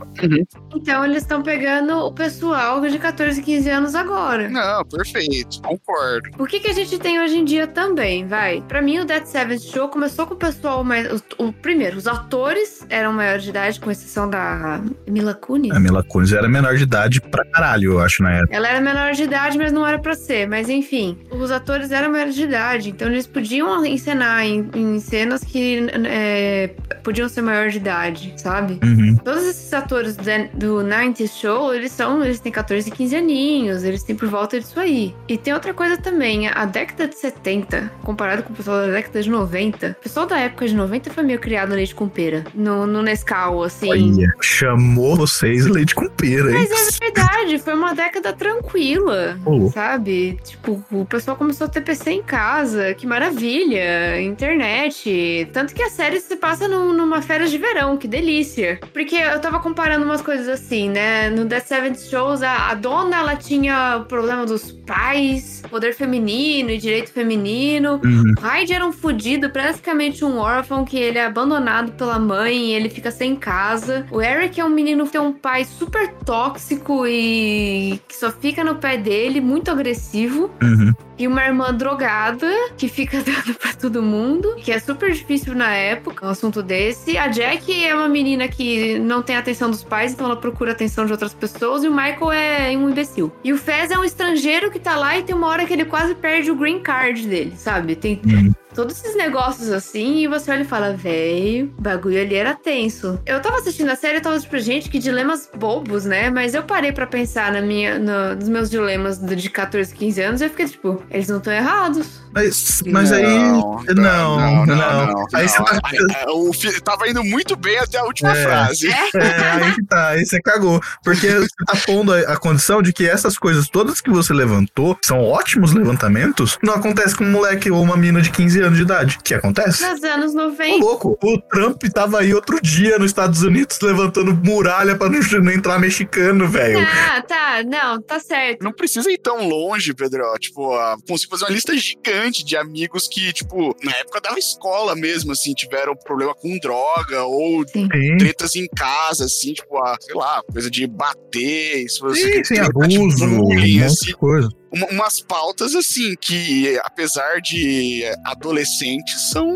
Então 0.74 1.04
eles 1.04 1.18
estão 1.22 1.42
pegando 1.42 1.96
o 1.98 2.12
pessoal 2.12 2.80
de 2.80 2.98
14, 2.98 3.42
15 3.42 3.68
anos 3.70 3.94
agora. 3.94 4.48
Não, 4.48 4.84
perfeito. 4.84 5.60
Concordo. 5.62 6.30
O 6.38 6.46
que, 6.46 6.60
que 6.60 6.68
a 6.70 6.74
gente 6.74 6.98
tem 6.98 7.20
hoje 7.20 7.36
em 7.38 7.44
dia 7.44 7.66
também, 7.66 8.26
vai? 8.26 8.62
Pra 8.68 8.80
mim, 8.82 8.98
o 9.00 9.04
Dead 9.04 9.24
Seventh 9.24 9.62
Show 9.62 9.88
começou 9.88 10.26
com 10.26 10.34
o 10.34 10.36
pessoal 10.36 10.82
mais. 10.84 11.06
O, 11.38 11.44
o- 11.48 11.52
primeiro, 11.52 11.96
os 11.96 12.06
atores 12.06 12.84
eram 12.88 13.12
maiores 13.12 13.44
de 13.44 13.50
idade, 13.50 13.80
com 13.80 13.90
exceção 13.90 14.28
da 14.28 14.80
Mila 15.08 15.34
Kunis. 15.34 15.72
A 15.72 15.80
Mila 15.80 16.02
Kunis 16.04 16.32
era 16.32 16.48
menor 16.48 16.76
de 16.76 16.82
idade 16.82 17.20
pra 17.20 17.44
caralho, 17.46 17.92
eu 17.92 18.00
acho, 18.00 18.22
na 18.22 18.32
época. 18.38 18.54
Ela 18.54 18.68
era 18.68 18.80
menor 18.80 19.12
de 19.12 19.22
idade, 19.22 19.56
mas 19.58 19.72
não 19.72 19.86
era 19.86 19.98
pra 19.98 20.14
ser. 20.14 20.43
Mas 20.46 20.68
enfim, 20.68 21.16
os 21.30 21.50
atores 21.50 21.90
eram 21.90 22.10
maiores 22.10 22.34
de 22.34 22.42
idade, 22.42 22.90
então 22.90 23.08
eles 23.08 23.26
podiam 23.26 23.84
encenar 23.84 24.44
em, 24.44 24.68
em 24.74 25.00
cenas 25.00 25.42
que 25.42 25.86
é, 26.06 26.70
podiam 27.04 27.28
ser 27.28 27.42
maior 27.42 27.68
de 27.68 27.76
idade, 27.76 28.32
sabe? 28.36 28.80
Uhum. 28.82 29.16
Todos 29.22 29.44
esses 29.44 29.72
atores 29.72 30.16
do, 30.16 30.24
do 30.54 30.74
90s 30.84 31.30
Show, 31.40 31.74
eles 31.74 31.92
são, 31.92 32.24
eles 32.24 32.40
têm 32.40 32.50
14 32.50 32.88
e 32.88 32.90
15 32.90 33.14
aninhos, 33.16 33.84
eles 33.84 34.02
têm 34.02 34.16
por 34.16 34.28
volta 34.28 34.58
disso 34.58 34.80
aí. 34.80 35.14
E 35.28 35.36
tem 35.36 35.52
outra 35.52 35.74
coisa 35.74 35.96
também, 35.98 36.48
a 36.48 36.64
década 36.64 37.06
de 37.06 37.16
70, 37.16 37.92
comparado 38.02 38.42
com 38.42 38.52
o 38.52 38.56
pessoal 38.56 38.78
da 38.78 38.86
década 38.92 39.22
de 39.22 39.30
90, 39.30 39.96
o 39.98 40.02
pessoal 40.02 40.26
da 40.26 40.38
época 40.40 40.66
de 40.66 40.74
90 40.74 41.10
foi 41.10 41.22
meio 41.22 41.38
criado 41.38 41.70
no 41.70 41.74
leite 41.76 41.94
com 41.94 42.08
pera, 42.08 42.44
no, 42.54 42.86
no 42.86 43.02
Nescau, 43.02 43.62
assim. 43.62 43.90
Olha, 43.90 44.32
chamou 44.40 45.14
vocês 45.16 45.66
leite 45.66 45.94
com 45.94 46.08
pera, 46.08 46.50
hein? 46.50 46.66
Mas 46.70 46.98
é 47.00 47.04
verdade, 47.04 47.58
foi 47.58 47.74
uma 47.74 47.94
década 47.94 48.32
tranquila, 48.32 49.38
Ô. 49.44 49.70
sabe? 49.70 50.38
Tipo, 50.42 50.82
o 50.90 51.04
pessoal 51.04 51.36
começou 51.36 51.66
a 51.66 51.70
ter 51.70 51.82
PC 51.82 52.12
em 52.12 52.22
casa, 52.22 52.94
que 52.94 53.06
maravilha, 53.06 54.20
internet. 54.22 55.48
Tanto 55.52 55.74
que 55.74 55.82
a 55.82 55.90
série 55.90 56.18
se 56.20 56.36
passa 56.36 56.66
num- 56.66 56.93
numa 56.94 57.20
férias 57.22 57.50
de 57.50 57.58
verão, 57.58 57.96
que 57.96 58.08
delícia. 58.08 58.78
Porque 58.92 59.16
eu 59.16 59.40
tava 59.40 59.58
comparando 59.60 60.04
umas 60.04 60.22
coisas 60.22 60.48
assim, 60.48 60.88
né? 60.88 61.30
No 61.30 61.46
The 61.46 61.60
Seventh 61.60 62.00
Shows, 62.08 62.42
a, 62.42 62.70
a 62.70 62.74
dona, 62.74 63.16
ela 63.16 63.36
tinha 63.36 63.98
o 63.98 64.04
problema 64.04 64.46
dos 64.46 64.72
pais, 64.72 65.62
poder 65.68 65.94
feminino 65.94 66.70
e 66.70 66.78
direito 66.78 67.10
feminino. 67.10 68.00
Uhum. 68.04 68.34
O 68.36 68.40
Hyde 68.40 68.72
era 68.72 68.86
um 68.86 68.92
fudido, 68.92 69.50
praticamente 69.50 70.24
um 70.24 70.38
órfão, 70.38 70.84
que 70.84 70.96
ele 70.96 71.18
é 71.18 71.24
abandonado 71.24 71.92
pela 71.92 72.18
mãe 72.18 72.70
e 72.70 72.72
ele 72.72 72.88
fica 72.88 73.10
sem 73.10 73.36
casa. 73.36 74.06
O 74.10 74.20
Eric 74.20 74.60
é 74.60 74.64
um 74.64 74.70
menino 74.70 75.04
que 75.04 75.12
tem 75.12 75.20
um 75.20 75.32
pai 75.32 75.64
super 75.64 76.12
tóxico 76.24 77.06
e 77.06 78.00
que 78.08 78.16
só 78.16 78.30
fica 78.30 78.62
no 78.62 78.76
pé 78.76 78.96
dele, 78.96 79.40
muito 79.40 79.70
agressivo. 79.70 80.50
Uhum. 80.62 80.92
E 81.16 81.28
uma 81.28 81.44
irmã 81.44 81.72
drogada 81.72 82.50
que 82.76 82.88
fica 82.88 83.18
dando 83.22 83.54
pra 83.54 83.72
todo 83.72 84.02
mundo, 84.02 84.56
que 84.56 84.72
é 84.72 84.78
super 84.78 85.12
difícil 85.12 85.54
na 85.54 85.72
época, 85.74 86.26
um 86.26 86.30
assunto 86.30 86.62
desse. 86.84 87.16
A 87.16 87.28
Jack 87.28 87.84
é 87.84 87.94
uma 87.94 88.08
menina 88.08 88.46
que 88.48 88.98
não 88.98 89.22
tem 89.22 89.36
atenção 89.36 89.70
dos 89.70 89.82
pais, 89.82 90.12
então 90.12 90.26
ela 90.26 90.36
procura 90.36 90.72
atenção 90.72 91.06
de 91.06 91.12
outras 91.12 91.32
pessoas. 91.32 91.82
E 91.82 91.88
o 91.88 91.90
Michael 91.90 92.32
é 92.32 92.76
um 92.76 92.90
imbecil. 92.90 93.32
E 93.42 93.52
o 93.52 93.58
Fez 93.58 93.90
é 93.90 93.98
um 93.98 94.04
estrangeiro 94.04 94.70
que 94.70 94.78
tá 94.78 94.96
lá 94.96 95.18
e 95.18 95.22
tem 95.22 95.34
uma 95.34 95.46
hora 95.46 95.64
que 95.64 95.72
ele 95.72 95.84
quase 95.84 96.14
perde 96.14 96.50
o 96.50 96.54
green 96.54 96.80
card 96.80 97.26
dele, 97.26 97.54
sabe? 97.56 97.96
Tem 97.96 98.20
Uhum. 98.24 98.52
Todos 98.74 98.96
esses 98.98 99.16
negócios 99.16 99.70
assim 99.70 100.18
e 100.18 100.26
você 100.26 100.50
olha 100.50 100.62
e 100.62 100.66
fala, 100.66 100.92
véi, 100.94 101.62
o 101.78 101.80
bagulho 101.80 102.20
ali 102.20 102.34
era 102.34 102.54
tenso. 102.54 103.20
Eu 103.26 103.40
tava 103.40 103.56
assistindo 103.58 103.90
a 103.90 103.96
série 103.96 104.18
e 104.18 104.20
tava 104.20 104.38
tipo, 104.38 104.58
gente, 104.58 104.88
que 104.88 104.98
dilemas 104.98 105.48
bobos, 105.56 106.04
né? 106.04 106.30
Mas 106.30 106.54
eu 106.54 106.62
parei 106.62 106.92
pra 106.92 107.06
pensar 107.06 107.52
na 107.52 107.60
minha, 107.60 107.98
no- 107.98 108.34
nos 108.36 108.48
meus 108.48 108.70
dilemas 108.70 109.18
de 109.18 109.34
de 109.34 109.50
14, 109.50 109.94
15 109.94 110.22
anos 110.22 110.40
e 110.40 110.44
eu 110.44 110.50
fiquei 110.50 110.66
tipo, 110.68 111.02
eles 111.10 111.28
não 111.28 111.38
estão 111.38 111.52
errados. 111.52 112.22
Mas, 112.32 112.82
mas 112.86 113.12
aí. 113.12 113.24
Não, 113.24 113.82
Não, 113.94 114.66
não. 114.66 115.26
Aí 115.34 115.48
você 115.48 115.58
não. 115.58 115.64
tá. 115.66 115.80
É, 116.20 116.30
O 116.30 116.52
fi- 116.52 116.80
tava 116.80 117.08
indo 117.08 117.22
muito 117.22 117.56
bem 117.56 117.78
até 117.78 117.98
a 117.98 118.04
última 118.04 118.36
É. 118.36 118.42
frase. 118.42 118.88
É, 118.88 119.40
aí 119.64 119.74
que 119.74 119.84
tá, 119.84 120.08
aí 120.08 120.24
você 120.24 120.40
cagou. 120.40 120.80
Porque 121.04 121.28
você 121.30 121.48
tá 121.66 121.76
pondo 121.86 122.12
a, 122.12 122.18
a 122.32 122.36
condição 122.36 122.82
de 122.82 122.92
que 122.92 123.08
essas 123.08 123.36
coisas 123.38 123.68
todas 123.68 124.00
que 124.00 124.10
você 124.10 124.32
levantou 124.32 124.98
são 125.04 125.20
ótimos 125.20 125.72
levantamentos, 125.72 126.58
não 126.62 126.74
acontece 126.74 127.14
com 127.16 127.24
um 127.24 127.30
moleque 127.30 127.70
ou 127.70 127.82
uma 127.82 127.96
mina 127.96 128.20
de 128.20 128.30
15 128.30 128.60
anos 128.64 128.78
de 128.78 128.84
idade. 128.84 129.18
Que 129.22 129.34
acontece? 129.34 129.86
Nos 129.86 130.02
anos 130.02 130.34
Ô, 130.34 130.38
90. 130.38 130.76
louco, 130.84 131.18
o 131.22 131.40
Trump 131.40 131.82
tava 131.92 132.20
aí 132.20 132.34
outro 132.34 132.60
dia 132.60 132.98
nos 132.98 133.10
Estados 133.10 133.42
Unidos 133.42 133.78
levantando 133.80 134.34
muralha 134.34 134.96
pra 134.96 135.08
não, 135.08 135.20
não 135.42 135.52
entrar 135.52 135.78
mexicano, 135.78 136.48
velho. 136.48 136.78
Ah, 136.80 137.22
tá, 137.22 137.62
não, 137.64 138.00
tá 138.00 138.18
certo. 138.18 138.62
Não 138.62 138.72
precisa 138.72 139.10
ir 139.10 139.18
tão 139.18 139.48
longe, 139.48 139.94
Pedro. 139.94 140.22
Tipo, 140.40 140.74
ah, 140.74 140.96
consigo 141.06 141.30
fazer 141.30 141.44
uma 141.44 141.54
lista 141.54 141.76
gigante 141.76 142.44
de 142.44 142.56
amigos 142.56 143.08
que, 143.08 143.32
tipo, 143.32 143.76
na 143.82 143.92
época 143.92 144.20
da 144.20 144.38
escola 144.38 144.94
mesmo, 144.94 145.32
assim, 145.32 145.52
tiveram 145.54 145.94
problema 145.96 146.34
com 146.34 146.58
droga 146.58 147.24
ou 147.24 147.66
Sim, 147.68 147.88
tretas 148.18 148.56
em 148.56 148.66
casa, 148.68 149.24
assim, 149.24 149.52
tipo, 149.52 149.76
ah, 149.78 149.96
sei 150.00 150.14
lá, 150.14 150.42
coisa 150.50 150.70
de 150.70 150.86
bater, 150.86 151.84
isso, 151.84 152.08
sim, 152.14 152.22
sim 152.22 152.30
treta 152.30 152.54
de 152.54 152.60
abuso, 152.60 153.24
um 153.24 153.38
bullying, 153.38 153.78
monte 153.80 153.84
assim, 153.84 154.06
de 154.06 154.16
coisa. 154.16 154.48
Uma- 154.74 154.86
umas 154.88 155.20
pautas 155.20 155.74
assim 155.74 156.14
que, 156.20 156.78
apesar 156.84 157.40
de 157.40 158.02
adolescentes, 158.24 159.30
são, 159.30 159.46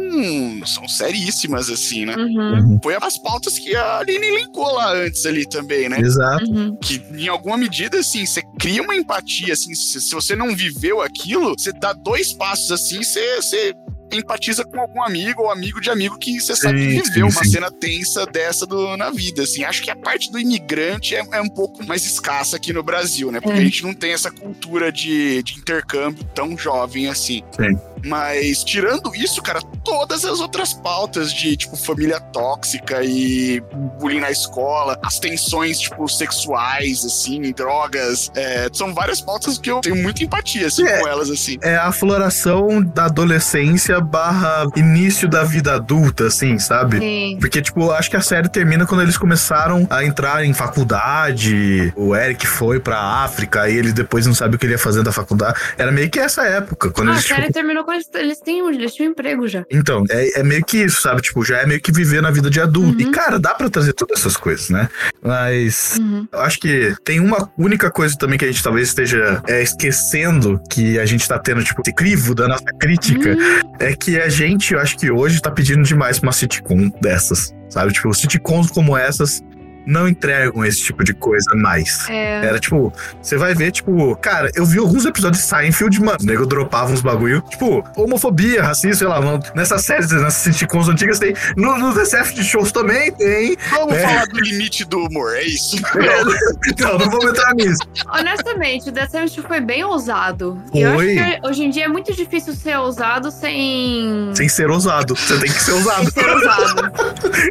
são 0.66 0.88
seríssimas, 0.88 1.68
assim, 1.70 2.04
né? 2.06 2.14
Uhum, 2.16 2.78
Foi 2.82 2.96
as 3.00 3.18
pautas 3.18 3.58
que 3.58 3.74
a 3.74 3.98
Aline 3.98 4.26
elencou 4.26 4.72
lá 4.72 4.92
antes 4.94 5.24
ali 5.26 5.48
também, 5.48 5.88
né? 5.88 6.00
Exato. 6.00 6.44
uhum. 6.50 6.76
Que 6.76 7.02
em 7.14 7.28
alguma 7.28 7.56
medida, 7.56 7.98
assim, 7.98 8.24
você 8.24 8.42
cria 8.58 8.82
uma 8.82 8.94
empatia, 8.96 9.52
assim, 9.52 9.74
se, 9.74 10.00
se 10.00 10.14
você 10.14 10.34
não 10.34 10.54
viveu 10.54 11.00
aquilo, 11.00 11.54
você 11.58 11.72
dá 11.72 11.92
dois 11.92 12.32
passos 12.32 12.70
assim, 12.72 13.02
você, 13.02 13.36
você 13.36 13.74
empatiza 14.16 14.64
com 14.64 14.80
algum 14.80 15.02
amigo 15.02 15.42
ou 15.42 15.50
amigo 15.50 15.80
de 15.80 15.90
amigo 15.90 16.18
que 16.18 16.40
você 16.40 16.54
sabe 16.56 16.78
que 16.78 17.02
viveu 17.02 17.30
sim, 17.30 17.36
uma 17.36 17.44
sim. 17.44 17.50
cena 17.50 17.70
tensa 17.70 18.26
dessa 18.26 18.66
do, 18.66 18.96
na 18.96 19.10
vida, 19.10 19.42
assim. 19.42 19.64
Acho 19.64 19.82
que 19.82 19.90
a 19.90 19.96
parte 19.96 20.30
do 20.30 20.38
imigrante 20.38 21.14
é, 21.14 21.24
é 21.32 21.40
um 21.40 21.48
pouco 21.48 21.84
mais 21.84 22.04
escassa 22.04 22.56
aqui 22.56 22.72
no 22.72 22.82
Brasil, 22.82 23.30
né? 23.30 23.40
Porque 23.40 23.58
É. 23.58 23.60
a 23.60 23.64
gente 23.64 23.82
não 23.82 23.94
tem 23.94 24.12
essa 24.12 24.30
cultura 24.30 24.90
de, 24.92 25.42
de 25.42 25.54
intercâmbio 25.58 26.24
tão 26.34 26.56
jovem 26.56 27.08
assim. 27.08 27.42
Sim. 27.56 27.78
Mas 28.06 28.62
tirando 28.62 29.12
isso, 29.14 29.42
cara, 29.42 29.60
todas 29.84 30.24
as 30.24 30.38
outras 30.38 30.72
pautas 30.72 31.32
de, 31.32 31.56
tipo, 31.56 31.76
família 31.76 32.20
tóxica 32.20 33.02
e 33.02 33.60
bullying 33.98 34.20
na 34.20 34.30
escola, 34.30 34.96
as 35.04 35.18
tensões, 35.18 35.80
tipo, 35.80 36.08
sexuais, 36.08 37.04
assim, 37.04 37.40
drogas, 37.52 38.30
é, 38.36 38.68
são 38.72 38.94
várias 38.94 39.20
pautas 39.20 39.58
que 39.58 39.68
eu 39.68 39.80
tenho 39.80 39.96
muita 39.96 40.22
empatia, 40.22 40.68
assim, 40.68 40.86
É. 40.86 41.00
com 41.00 41.08
elas, 41.08 41.28
assim. 41.28 41.58
É 41.60 41.74
a 41.76 41.90
floração 41.90 42.80
da 42.82 43.06
adolescência 43.06 43.97
barra 44.00 44.66
início 44.76 45.28
da 45.28 45.44
vida 45.44 45.74
adulta, 45.74 46.26
assim, 46.26 46.58
sabe? 46.58 46.98
Sim. 46.98 47.38
Porque, 47.40 47.60
tipo, 47.62 47.90
acho 47.90 48.10
que 48.10 48.16
a 48.16 48.20
série 48.20 48.48
termina 48.48 48.86
quando 48.86 49.02
eles 49.02 49.16
começaram 49.16 49.86
a 49.90 50.04
entrar 50.04 50.44
em 50.44 50.52
faculdade. 50.52 51.92
O 51.96 52.14
Eric 52.14 52.46
foi 52.46 52.80
pra 52.80 52.98
África 52.98 53.68
e 53.68 53.76
ele 53.76 53.92
depois 53.92 54.26
não 54.26 54.34
sabe 54.34 54.56
o 54.56 54.58
que 54.58 54.66
ele 54.66 54.72
ia 54.74 54.78
fazer 54.78 55.02
da 55.02 55.12
faculdade. 55.12 55.58
Era 55.76 55.90
meio 55.92 56.10
que 56.10 56.18
essa 56.18 56.42
época. 56.44 56.90
Quando 56.90 57.08
Ah, 57.08 57.12
a 57.12 57.14
eles, 57.14 57.24
tipo, 57.24 57.40
série 57.40 57.52
terminou 57.52 57.84
quando 57.84 57.96
eles, 58.14 58.40
um- 58.46 58.70
eles 58.70 58.94
tinham 58.94 59.10
emprego 59.10 59.46
já. 59.48 59.64
Então, 59.70 60.04
é, 60.10 60.40
é 60.40 60.42
meio 60.42 60.64
que 60.64 60.78
isso, 60.78 61.00
sabe? 61.02 61.20
Tipo, 61.22 61.44
já 61.44 61.58
é 61.58 61.66
meio 61.66 61.80
que 61.80 61.92
viver 61.92 62.20
na 62.22 62.30
vida 62.30 62.50
de 62.50 62.60
adulto. 62.60 63.02
Uhum. 63.02 63.08
E, 63.08 63.12
cara, 63.12 63.38
dá 63.38 63.54
pra 63.54 63.68
trazer 63.68 63.92
todas 63.92 64.18
essas 64.20 64.36
coisas, 64.36 64.68
né? 64.70 64.88
Mas 65.22 65.96
Uhum. 65.98 66.26
eu 66.32 66.40
acho 66.40 66.58
que 66.60 66.94
tem 67.04 67.20
uma 67.20 67.50
única 67.58 67.90
coisa 67.90 68.16
também 68.16 68.38
que 68.38 68.44
a 68.44 68.48
gente 68.50 68.62
talvez 68.62 68.88
esteja 68.88 69.42
é, 69.46 69.62
esquecendo 69.62 70.60
que 70.70 70.98
a 70.98 71.06
gente 71.06 71.26
tá 71.28 71.38
tendo, 71.38 71.62
tipo, 71.62 71.80
esse 71.82 71.94
crivo 71.94 72.34
da 72.34 72.48
nossa 72.48 72.64
crítica. 72.80 73.30
Hum, 73.32 73.68
É 73.80 73.87
que 73.94 74.20
a 74.20 74.28
gente, 74.28 74.74
eu 74.74 74.80
acho 74.80 74.96
que 74.96 75.10
hoje 75.10 75.40
tá 75.40 75.50
pedindo 75.50 75.82
demais 75.82 76.18
uma 76.18 76.32
sitcom 76.32 76.90
dessas, 77.00 77.54
sabe? 77.68 77.92
Tipo, 77.92 78.12
sitcoms 78.14 78.70
como 78.70 78.96
essas 78.96 79.42
não 79.88 80.06
entregam 80.06 80.64
esse 80.64 80.82
tipo 80.82 81.02
de 81.02 81.14
coisa 81.14 81.50
mais. 81.56 82.06
é. 82.08 82.44
Era 82.44 82.58
tipo, 82.60 82.92
você 83.22 83.36
vai 83.36 83.54
ver, 83.54 83.72
tipo, 83.72 84.14
cara, 84.16 84.50
eu 84.54 84.64
vi 84.64 84.78
alguns 84.78 85.04
episódios 85.06 85.42
de 85.42 85.48
Seinfeld, 85.48 86.00
mano. 86.00 86.18
O 86.20 86.26
nego 86.26 86.46
dropava 86.46 86.92
uns 86.92 87.00
bagulho, 87.00 87.40
tipo, 87.48 87.82
homofobia, 87.96 88.62
racismo, 88.62 88.94
sei 88.96 89.06
lá, 89.08 89.20
mano. 89.20 89.42
Nessas 89.54 89.84
séries, 89.84 90.10
nessas 90.10 90.34
sitcoms 90.54 90.88
antigas 90.88 91.18
tem. 91.18 91.34
No, 91.56 91.76
no 91.78 91.94
The 91.94 92.04
de 92.34 92.44
Shows 92.44 92.70
também 92.72 93.10
tem. 93.12 93.56
Vamos 93.70 93.94
É. 93.96 94.00
falar 94.06 94.26
do 94.26 94.40
limite 94.40 94.84
do 94.84 94.98
humor, 95.06 95.34
é 95.36 95.42
isso? 95.44 95.76
Não, 96.78 96.98
não 96.98 97.10
vou 97.10 97.28
entrar 97.28 97.54
nisso. 97.54 97.80
Honestamente, 98.08 98.88
o 98.88 98.92
Death 98.92 99.10
Seventh 99.10 99.46
foi 99.46 99.60
bem 99.60 99.84
ousado. 99.84 100.60
E 100.72 100.80
eu 100.82 100.88
acho 100.90 100.98
Foi. 100.98 101.14
que 101.14 101.46
hoje 101.46 101.64
em 101.64 101.70
dia 101.70 101.84
é 101.84 101.88
muito 101.88 102.14
difícil 102.14 102.54
ser 102.54 102.76
ousado 102.78 103.30
sem. 103.30 104.30
Sem 104.34 104.48
ser 104.48 104.70
ousado. 104.70 105.14
Você 105.16 105.38
tem 105.38 105.50
que 105.52 105.58
ser 105.60 105.72
sem 105.72 105.74
ousado. 105.74 106.10
ser 106.10 106.28
ousado. 106.28 106.92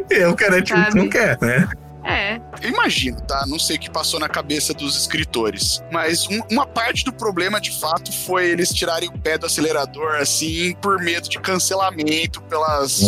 É 0.10 0.26
o 0.28 0.34
cara 0.34 0.60
tipo, 0.62 0.78
não 0.96 1.08
quer, 1.08 1.38
né? 1.40 1.68
É. 2.08 2.47
eu 2.62 2.70
imagino, 2.70 3.20
tá? 3.22 3.44
Não 3.46 3.58
sei 3.58 3.76
o 3.76 3.78
que 3.80 3.90
passou 3.90 4.18
na 4.20 4.28
cabeça 4.28 4.72
dos 4.74 4.96
escritores. 4.96 5.82
Mas 5.92 6.26
um- 6.28 6.40
uma 6.50 6.66
parte 6.66 7.04
do 7.04 7.12
problema, 7.12 7.60
de 7.60 7.78
fato, 7.80 8.12
foi 8.26 8.46
eles 8.48 8.70
tirarem 8.70 9.08
o 9.08 9.18
pé 9.18 9.36
do 9.38 9.46
acelerador, 9.46 10.16
assim, 10.16 10.74
por 10.80 11.00
medo 11.00 11.28
de 11.28 11.38
cancelamento, 11.40 12.40
pelas 12.42 13.00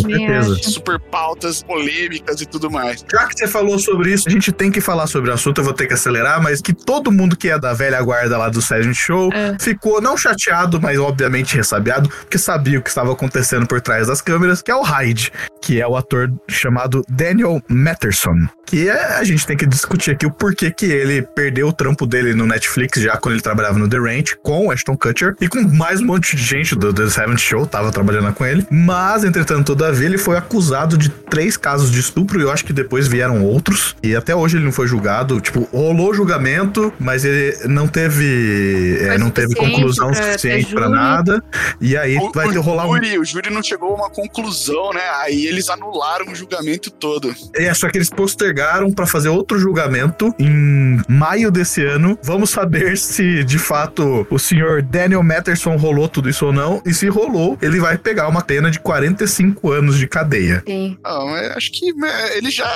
super 0.62 0.98
pautas 0.98 1.62
polêmicas 1.62 2.40
e 2.40 2.46
tudo 2.46 2.70
mais. 2.70 3.04
Já 3.10 3.26
que 3.26 3.34
você 3.38 3.46
falou 3.48 3.78
sobre 3.78 4.12
isso, 4.12 4.28
a 4.28 4.32
gente 4.32 4.52
tem 4.52 4.70
que 4.70 4.80
falar 4.80 5.06
sobre 5.06 5.30
o 5.30 5.34
assunto, 5.34 5.58
eu 5.60 5.64
vou 5.64 5.72
ter 5.72 5.86
que 5.86 5.94
acelerar, 5.94 6.42
mas 6.42 6.60
que 6.60 6.72
todo 6.72 7.10
mundo 7.12 7.36
que 7.36 7.48
é 7.50 7.58
da 7.58 7.72
velha 7.72 8.00
guarda 8.02 8.36
lá 8.38 8.48
do 8.48 8.60
Silent 8.62 8.94
Show 8.94 9.30
É. 9.32 9.56
ficou 9.60 10.00
não 10.00 10.16
chateado, 10.16 10.80
mas 10.80 10.98
obviamente 10.98 11.56
ressabiado, 11.56 12.08
porque 12.08 12.38
sabia 12.38 12.78
o 12.78 12.82
que 12.82 12.88
estava 12.88 13.12
acontecendo 13.12 13.66
por 13.66 13.80
trás 13.80 14.06
das 14.06 14.20
câmeras, 14.20 14.62
que 14.62 14.70
é 14.70 14.74
o 14.74 14.82
Hyde, 14.82 15.32
que 15.62 15.80
é 15.80 15.86
o 15.86 15.96
ator 15.96 16.30
chamado 16.48 17.02
Daniel 17.08 17.62
Matterson. 17.68 18.34
Que 18.66 18.88
é, 18.88 19.16
a 19.16 19.24
gente 19.24 19.39
tem 19.46 19.56
que 19.56 19.66
discutir 19.66 20.12
aqui 20.12 20.26
o 20.26 20.30
porquê 20.30 20.70
que 20.70 20.86
ele 20.86 21.22
perdeu 21.22 21.68
o 21.68 21.72
trampo 21.72 22.06
dele 22.06 22.34
no 22.34 22.46
Netflix, 22.46 23.00
já 23.00 23.16
quando 23.16 23.34
ele 23.34 23.42
trabalhava 23.42 23.78
no 23.78 23.88
The 23.88 23.98
Ranch, 23.98 24.36
com 24.42 24.66
o 24.66 24.70
Ashton 24.70 24.96
Kutcher, 24.96 25.34
e 25.40 25.48
com 25.48 25.60
mais 25.62 26.00
um 26.00 26.06
monte 26.06 26.36
de 26.36 26.42
gente 26.42 26.74
do 26.74 26.92
The 26.92 27.08
Seventh 27.08 27.38
Show, 27.38 27.66
tava 27.66 27.90
trabalhando 27.90 28.32
com 28.32 28.44
ele. 28.44 28.66
Mas, 28.70 29.24
entretanto, 29.24 29.66
todavia, 29.66 30.06
ele 30.06 30.18
foi 30.18 30.36
acusado 30.36 30.96
de 30.96 31.08
três 31.08 31.56
casos 31.56 31.90
de 31.90 32.00
estupro, 32.00 32.38
e 32.38 32.42
eu 32.42 32.50
acho 32.50 32.64
que 32.64 32.72
depois 32.72 33.06
vieram 33.08 33.42
outros. 33.44 33.96
E 34.02 34.14
até 34.14 34.34
hoje 34.34 34.56
ele 34.56 34.64
não 34.64 34.72
foi 34.72 34.86
julgado. 34.86 35.40
Tipo, 35.40 35.68
rolou 35.72 36.12
julgamento, 36.14 36.92
mas 36.98 37.24
ele 37.24 37.56
não 37.66 37.86
teve. 37.88 38.98
é, 39.00 39.18
não 39.18 39.30
teve 39.30 39.54
conclusão 39.54 40.10
pra 40.10 40.22
suficiente 40.22 40.72
pra 40.74 40.84
júri. 40.86 40.94
nada. 40.94 41.42
E 41.80 41.96
aí 41.96 42.16
O, 42.18 42.30
vai 42.32 42.48
ter 42.50 42.58
rolar 42.58 42.86
um. 42.86 42.94
júri, 42.94 43.18
o 43.18 43.24
júri 43.24 43.50
não 43.50 43.62
chegou 43.62 43.92
a 43.92 43.94
uma 43.96 44.10
conclusão, 44.10 44.92
né? 44.92 45.02
Aí 45.22 45.46
eles 45.46 45.68
anularam 45.68 46.30
o 46.30 46.34
julgamento 46.34 46.90
todo. 46.90 47.34
É, 47.54 47.72
só 47.74 47.88
que 47.88 47.98
eles 47.98 48.10
postergaram 48.10 48.90
pra 48.92 49.06
fazer 49.06 49.28
outro 49.30 49.58
julgamento 49.58 50.34
em 50.38 51.00
maio 51.08 51.50
desse 51.50 51.84
ano. 51.84 52.18
Vamos 52.22 52.50
saber 52.50 52.96
se 52.96 53.44
de 53.44 53.58
fato 53.58 54.26
o 54.30 54.38
senhor 54.38 54.82
Daniel 54.82 55.22
Matterson 55.22 55.76
rolou 55.76 56.08
tudo 56.08 56.28
isso 56.28 56.46
ou 56.46 56.52
não. 56.52 56.82
E 56.84 56.92
se 56.92 57.08
rolou, 57.08 57.56
ele 57.62 57.80
vai 57.80 57.96
pegar 57.96 58.28
uma 58.28 58.42
pena 58.42 58.70
de 58.70 58.80
45 58.80 59.70
anos 59.70 59.98
de 59.98 60.06
cadeia. 60.06 60.62
Sim. 60.66 60.98
Ah, 61.04 61.24
mas 61.24 61.50
acho 61.52 61.72
que 61.72 61.92
né, 61.94 62.36
ele 62.36 62.50
já, 62.50 62.70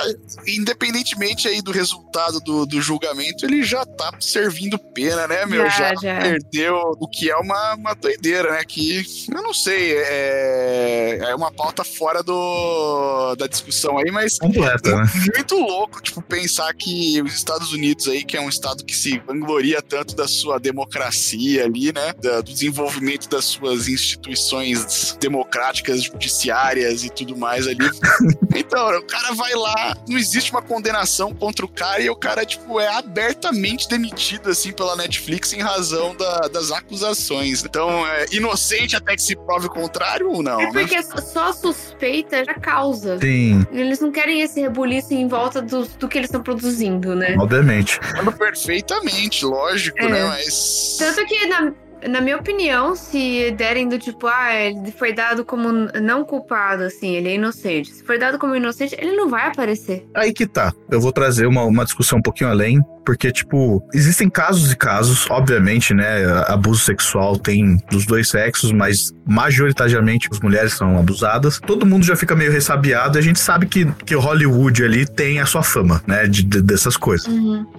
independentemente 0.47 1.47
aí 1.47 1.61
do 1.61 1.71
resultado 1.71 2.39
do, 2.39 2.65
do 2.65 2.81
julgamento, 2.81 3.45
ele 3.45 3.63
já 3.63 3.85
tá 3.85 4.11
servindo 4.19 4.77
pena, 4.77 5.27
né, 5.27 5.45
meu? 5.45 5.69
Já, 5.69 5.93
Já, 5.93 5.95
já. 5.95 6.19
perdeu 6.19 6.95
o 6.99 7.07
que 7.07 7.29
é 7.29 7.35
uma, 7.35 7.75
uma 7.75 7.93
doideira, 7.93 8.51
né? 8.51 8.63
Que 8.65 9.03
eu 9.29 9.41
não 9.41 9.53
sei, 9.53 9.93
é, 9.97 11.19
é 11.29 11.35
uma 11.35 11.51
pauta 11.51 11.83
fora 11.83 12.23
do, 12.23 13.35
da 13.35 13.47
discussão 13.47 13.97
aí, 13.97 14.11
mas 14.11 14.37
Completa, 14.37 14.95
né? 14.95 15.09
muito 15.35 15.55
louco, 15.55 16.01
tipo, 16.01 16.21
pensar 16.21 16.44
que 16.77 17.21
os 17.21 17.33
Estados 17.33 17.71
Unidos 17.73 18.07
aí, 18.07 18.23
que 18.23 18.37
é 18.37 18.41
um 18.41 18.49
estado 18.49 18.83
que 18.85 18.95
se 18.95 19.19
vangloria 19.19 19.81
tanto 19.81 20.15
da 20.15 20.27
sua 20.27 20.59
democracia 20.59 21.63
ali, 21.65 21.91
né, 21.93 22.13
da- 22.21 22.41
do 22.41 22.51
desenvolvimento 22.51 23.29
das 23.29 23.45
suas 23.45 23.87
instituições 23.87 25.17
democráticas, 25.19 26.03
judiciárias 26.03 27.03
e 27.03 27.09
tudo 27.09 27.35
mais 27.37 27.67
ali. 27.67 27.77
então, 28.55 28.97
o 28.99 29.03
cara 29.03 29.33
vai 29.33 29.53
lá, 29.53 29.95
não 30.07 30.17
existe 30.17 30.51
uma 30.51 30.61
condenação 30.61 31.33
contra 31.33 31.65
o 31.65 31.69
cara 31.69 32.01
e 32.01 32.09
o 32.09 32.15
cara, 32.15 32.45
tipo, 32.45 32.79
é 32.79 32.87
abertamente 32.87 33.87
demitido, 33.87 34.49
assim, 34.49 34.71
pela 34.71 34.95
Netflix 34.95 35.53
em 35.53 35.61
razão 35.61 36.15
da- 36.15 36.47
das 36.47 36.71
acusações. 36.71 37.63
Então, 37.63 38.05
é 38.07 38.25
inocente 38.31 38.95
até 38.95 39.15
que 39.15 39.21
se 39.21 39.35
prove 39.35 39.67
o 39.67 39.69
contrário 39.69 40.29
ou 40.31 40.41
não, 40.43 40.59
É 40.61 40.65
né? 40.65 40.71
porque 40.71 41.01
só 41.21 41.49
a 41.49 41.53
suspeita 41.53 42.43
já 42.43 42.53
causa. 42.53 43.19
Sim, 43.19 43.65
Eles 43.71 43.99
não 43.99 44.11
querem 44.11 44.41
esse 44.41 44.59
rebuliço 44.61 45.13
em 45.13 45.27
volta 45.27 45.61
do, 45.61 45.85
do 45.85 46.07
que 46.07 46.17
eles 46.17 46.29
estão 46.37 46.43
produzindo, 46.43 47.15
né? 47.15 47.35
obviamente. 47.39 47.99
Perfeitamente, 48.37 49.45
lógico, 49.45 49.99
É. 49.99 50.09
né? 50.09 50.23
Mas. 50.25 50.97
Tanto 50.99 51.25
que, 51.25 51.47
na, 51.47 51.73
na 52.07 52.21
minha 52.21 52.37
opinião, 52.37 52.95
se 52.95 53.51
derem 53.57 53.87
do 53.87 53.97
tipo, 53.99 54.27
ah, 54.27 54.53
ele 54.53 54.91
foi 54.91 55.13
dado 55.13 55.43
como 55.45 55.69
não 56.01 56.23
culpado, 56.23 56.83
assim, 56.83 57.15
ele 57.15 57.29
é 57.29 57.35
inocente. 57.35 57.91
Se 57.91 58.03
for 58.03 58.17
dado 58.17 58.37
como 58.37 58.55
inocente, 58.55 58.95
ele 58.97 59.11
não 59.15 59.29
vai 59.29 59.47
aparecer. 59.47 60.05
Aí 60.13 60.33
que 60.33 60.45
tá. 60.47 60.73
Eu 60.89 60.99
vou 61.01 61.11
trazer 61.11 61.45
uma, 61.47 61.63
uma 61.63 61.83
discussão 61.85 62.19
um 62.19 62.21
pouquinho 62.21 62.49
além, 62.49 62.81
porque, 63.05 63.31
tipo, 63.31 63.83
existem 63.93 64.29
casos 64.29 64.71
e 64.71 64.75
casos, 64.75 65.29
obviamente, 65.29 65.93
né? 65.93 66.25
Abuso 66.47 66.83
sexual 66.83 67.37
tem 67.37 67.77
dos 67.91 68.05
dois 68.05 68.29
sexos, 68.29 68.71
mas 68.71 69.11
majoritariamente 69.27 70.27
as 70.31 70.39
mulheres 70.39 70.73
são 70.73 70.97
abusadas. 70.97 71.59
Todo 71.59 71.85
mundo 71.85 72.03
já 72.05 72.15
fica 72.15 72.35
meio 72.35 72.51
ressabiado 72.51 73.17
e 73.17 73.19
a 73.19 73.21
gente 73.21 73.39
sabe 73.39 73.67
que, 73.67 73.85
que 74.05 74.15
Hollywood 74.15 74.83
ali 74.83 75.05
tem 75.05 75.39
a 75.39 75.45
sua 75.45 75.63
fama, 75.63 76.01
né? 76.07 76.27
De, 76.27 76.43
de- 76.43 76.61
dessas 76.61 76.97
coisas. 76.97 77.27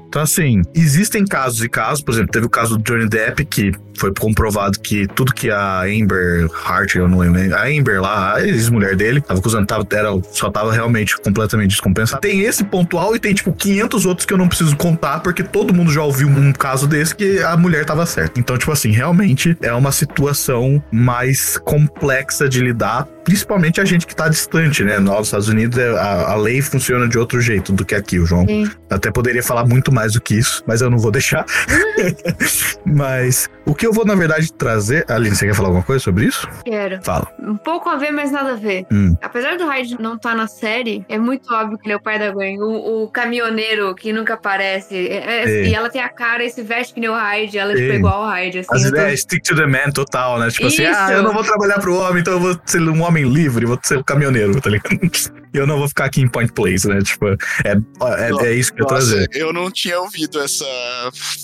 Então, 0.08 0.22
assim, 0.22 0.62
existem 0.74 1.24
casos 1.26 1.62
e 1.62 1.68
casos, 1.68 2.02
por 2.02 2.12
exemplo, 2.14 2.30
teve 2.30 2.46
o 2.46 2.50
caso 2.50 2.78
do 2.78 2.82
Johnny 2.84 3.08
Depp, 3.08 3.44
que 3.44 3.72
foi 3.98 4.12
comprovado 4.12 4.78
que 4.80 5.06
tudo 5.08 5.32
que 5.32 5.50
a 5.50 5.82
Amber 5.82 6.48
Hart, 6.64 6.94
eu 6.94 7.08
não 7.08 7.18
lembro, 7.18 7.54
a 7.54 7.66
Amber 7.66 8.00
lá, 8.00 8.36
a 8.36 8.46
ex-mulher 8.46 8.96
dele, 8.96 9.20
tava 9.20 9.40
acusando, 9.40 9.66
tava, 9.66 9.86
era, 9.92 10.08
só 10.32 10.50
tava 10.50 10.72
realmente 10.72 11.16
completamente 11.18 11.70
descompensado. 11.70 12.20
Tem 12.20 12.40
esse 12.40 12.64
pontual 12.64 13.14
e 13.14 13.18
tem, 13.18 13.34
tipo, 13.34 13.52
500 13.52 14.06
outros 14.06 14.26
que 14.26 14.32
eu 14.32 14.38
não 14.38 14.48
preciso 14.48 14.76
contar, 14.76 15.20
porque 15.20 15.42
todo 15.42 15.74
mundo 15.74 15.92
já 15.92 16.02
ouviu 16.02 16.28
um 16.28 16.52
caso 16.52 16.86
desse 16.86 17.14
que 17.14 17.40
a 17.42 17.56
mulher 17.56 17.84
tava 17.84 18.06
certa. 18.06 18.38
Então, 18.40 18.56
tipo 18.56 18.72
assim, 18.72 18.90
realmente 18.90 19.56
é 19.60 19.72
uma 19.72 19.92
situação 19.92 20.82
mais 20.90 21.58
complexa 21.58 22.48
de 22.48 22.60
lidar, 22.60 23.06
principalmente 23.24 23.80
a 23.80 23.84
gente 23.84 24.06
que 24.06 24.14
tá 24.14 24.28
distante, 24.28 24.84
né? 24.84 24.98
Nos 24.98 25.26
Estados 25.26 25.48
Unidos, 25.48 25.78
é- 25.78 25.98
a, 25.98 26.32
a 26.32 26.36
lei 26.36 26.60
funciona 26.62 27.08
de 27.08 27.18
outro 27.18 27.40
jeito 27.40 27.72
do 27.72 27.84
que 27.84 27.94
aqui, 27.94 28.18
o 28.18 28.26
João. 28.26 28.46
Sim. 28.46 28.70
Até 28.90 29.10
poderia 29.10 29.42
falar 29.42 29.64
muito 29.66 29.92
mais 29.92 30.12
do 30.12 30.20
que 30.20 30.34
isso, 30.34 30.62
mas 30.66 30.80
eu 30.80 30.90
não 30.90 30.98
vou 30.98 31.10
deixar. 31.10 31.44
mas 32.84 33.48
o 33.64 33.74
que 33.74 33.85
eu 33.86 33.92
vou, 33.92 34.04
na 34.04 34.14
verdade, 34.14 34.52
trazer. 34.52 35.04
Aline, 35.08 35.34
você 35.34 35.46
quer 35.46 35.54
falar 35.54 35.68
alguma 35.68 35.84
coisa 35.84 36.02
sobre 36.02 36.26
isso? 36.26 36.48
Quero. 36.64 37.00
Fala. 37.02 37.26
Um 37.40 37.56
pouco 37.56 37.88
a 37.88 37.96
ver, 37.96 38.10
mas 38.10 38.30
nada 38.30 38.52
a 38.52 38.56
ver. 38.56 38.86
Hum. 38.92 39.16
Apesar 39.22 39.56
do 39.56 39.66
Hyde 39.66 39.96
não 40.00 40.14
estar 40.16 40.34
na 40.34 40.46
série, 40.46 41.04
é 41.08 41.18
muito 41.18 41.52
óbvio 41.54 41.78
que 41.78 41.86
ele 41.86 41.94
é 41.94 41.96
o 41.96 42.00
pai 42.02 42.18
da 42.18 42.30
Gwen. 42.30 42.60
O, 42.60 43.04
o 43.04 43.08
caminhoneiro 43.08 43.94
que 43.94 44.12
nunca 44.12 44.34
aparece. 44.34 44.94
é- 44.96 45.42
é- 45.42 45.44
É. 45.46 45.68
E 45.68 45.74
ela 45.74 45.88
tem 45.88 46.00
a 46.02 46.08
cara 46.08 46.44
e 46.44 46.50
se 46.50 46.62
veste 46.62 46.94
que 46.94 47.00
nem 47.00 47.08
o 47.08 47.14
Hyde. 47.14 47.58
Ela 47.58 47.72
é 47.72 47.76
tipo 47.76 47.92
igual 47.92 48.24
ao 48.24 48.28
Hyde. 48.30 48.58
Assim, 48.60 48.68
As 48.74 48.82
tô- 48.82 48.88
ideias 48.88 49.20
stick 49.20 49.42
to 49.42 49.54
the 49.56 49.66
man 49.66 49.90
total, 49.92 50.38
né? 50.38 50.48
Tipo 50.50 50.66
assim, 50.66 50.82
Isso. 50.84 50.98
ah, 50.98 51.12
eu 51.12 51.22
não 51.22 51.32
vou 51.32 51.44
trabalhar 51.44 51.78
pro 51.80 51.96
homem, 51.96 52.20
então 52.20 52.34
eu 52.34 52.40
vou 52.40 52.58
ser 52.64 52.80
um 52.82 53.02
homem 53.02 53.24
livre, 53.24 53.64
vou 53.66 53.78
ser 53.82 53.98
um 53.98 54.02
caminhoneiro, 54.02 54.60
tá 54.60 54.70
ligado? 54.70 54.98
E 55.56 55.58
eu 55.58 55.66
não 55.66 55.78
vou 55.78 55.88
ficar 55.88 56.04
aqui 56.04 56.20
em 56.20 56.28
Point 56.28 56.52
Place, 56.52 56.86
né? 56.86 57.00
Tipo, 57.00 57.28
é, 57.28 57.36
é, 57.64 58.46
é 58.46 58.52
isso 58.52 58.74
que 58.74 58.82
eu 58.82 58.86
trazer. 58.86 59.26
eu 59.32 59.54
não 59.54 59.70
tinha 59.70 59.98
ouvido 59.98 60.38
essa 60.38 60.66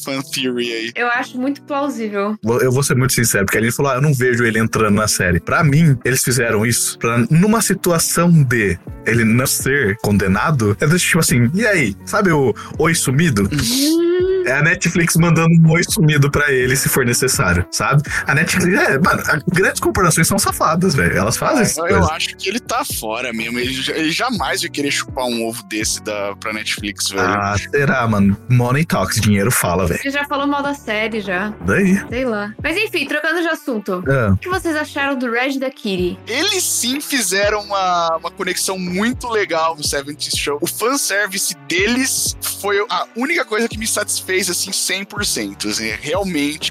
fan 0.05 0.21
theory 0.21 0.71
aí. 0.71 0.93
Eu 0.95 1.09
acho 1.09 1.39
muito 1.39 1.63
plausível. 1.63 2.37
Eu 2.45 2.71
vou 2.71 2.83
ser 2.83 2.95
muito 2.95 3.15
sincero, 3.15 3.47
porque 3.47 3.57
ele 3.57 3.73
falou: 3.73 3.93
ah, 3.93 3.95
eu 3.95 4.03
não 4.03 4.13
vejo 4.13 4.45
ele 4.45 4.59
entrando 4.59 4.97
na 4.97 5.09
série. 5.09 5.41
Pra 5.41 5.65
mim, 5.65 5.97
eles 6.05 6.23
fizeram 6.23 6.67
isso 6.67 6.99
pra, 6.99 7.25
numa 7.31 7.63
situação 7.63 8.31
de 8.43 8.79
ele 9.07 9.25
não 9.25 9.47
ser 9.47 9.97
condenado, 10.03 10.77
é 10.79 10.87
do 10.87 10.99
tipo 10.99 11.19
assim, 11.19 11.51
e 11.55 11.67
aí? 11.67 11.97
Sabe 12.05 12.33
o 12.33 12.55
oi 12.79 12.95
sumido? 12.95 13.49
É 14.47 14.53
a 14.53 14.63
Netflix 14.63 15.17
mandando 15.17 15.55
um 15.55 15.71
oi 15.71 15.83
sumido 15.85 16.31
pra 16.31 16.51
ele 16.51 16.75
se 16.77 16.89
for 16.89 17.05
necessário, 17.05 17.67
sabe? 17.71 18.03
A 18.27 18.35
Netflix, 18.35 18.79
é, 18.79 18.99
mano, 18.99 19.23
as 19.27 19.43
grandes 19.53 19.81
corporações 19.81 20.27
são 20.29 20.39
safadas, 20.39 20.95
velho. 20.95 21.17
Elas 21.17 21.37
fazem 21.37 21.67
eu, 21.77 21.83
coisas. 21.89 22.09
eu 22.09 22.15
acho 22.15 22.37
que 22.37 22.49
ele 22.49 22.61
tá 22.61 22.85
fora 22.85 23.33
mesmo. 23.33 23.59
Ele, 23.59 23.75
ele 23.95 24.11
jamais 24.11 24.63
vai 24.63 24.71
querer 24.71 24.91
chupar 24.91 25.25
um 25.27 25.47
ovo 25.47 25.63
desse 25.65 26.03
da, 26.03 26.35
pra 26.37 26.53
Netflix, 26.53 27.09
velho. 27.11 27.23
Ah, 27.27 27.57
será, 27.71 28.07
mano? 28.07 28.37
Money 28.49 28.85
talks, 28.85 29.21
dinheiro 29.21 29.51
fala, 29.51 29.87
velho. 29.87 30.01
Ele 30.03 30.11
já 30.11 30.25
falou 30.25 30.47
mal 30.47 30.63
da 30.63 30.75
série, 30.75 31.21
já. 31.21 31.53
Daí. 31.65 32.01
Sei 32.09 32.25
lá. 32.25 32.53
Mas 32.63 32.77
enfim, 32.77 33.07
trocando 33.07 33.41
de 33.41 33.49
assunto. 33.49 34.03
Ah, 34.09 34.33
O 34.33 34.37
que 34.37 34.49
vocês 34.49 34.75
acharam 34.77 35.17
do 35.19 35.31
Red 35.31 35.59
da 35.59 35.71
Kitty? 35.71 36.19
Eles 36.27 36.63
sim 36.65 37.01
fizeram 37.01 37.61
uma, 37.63 38.17
uma 38.17 38.31
conexão 38.31 38.79
muito 38.79 39.29
legal 39.29 39.77
no 39.77 39.85
70 39.87 40.37
Show. 40.37 40.59
O 40.61 40.67
fanservice 40.67 41.55
deles 41.69 42.37
foi 42.61 42.79
a 42.89 43.07
única 43.17 43.45
coisa 43.45 43.69
que 43.69 43.77
me 43.79 43.87
satisfez, 43.87 44.23
assim, 44.41 44.71
100%. 44.71 45.69
Assim, 45.69 45.91
realmente, 46.01 46.71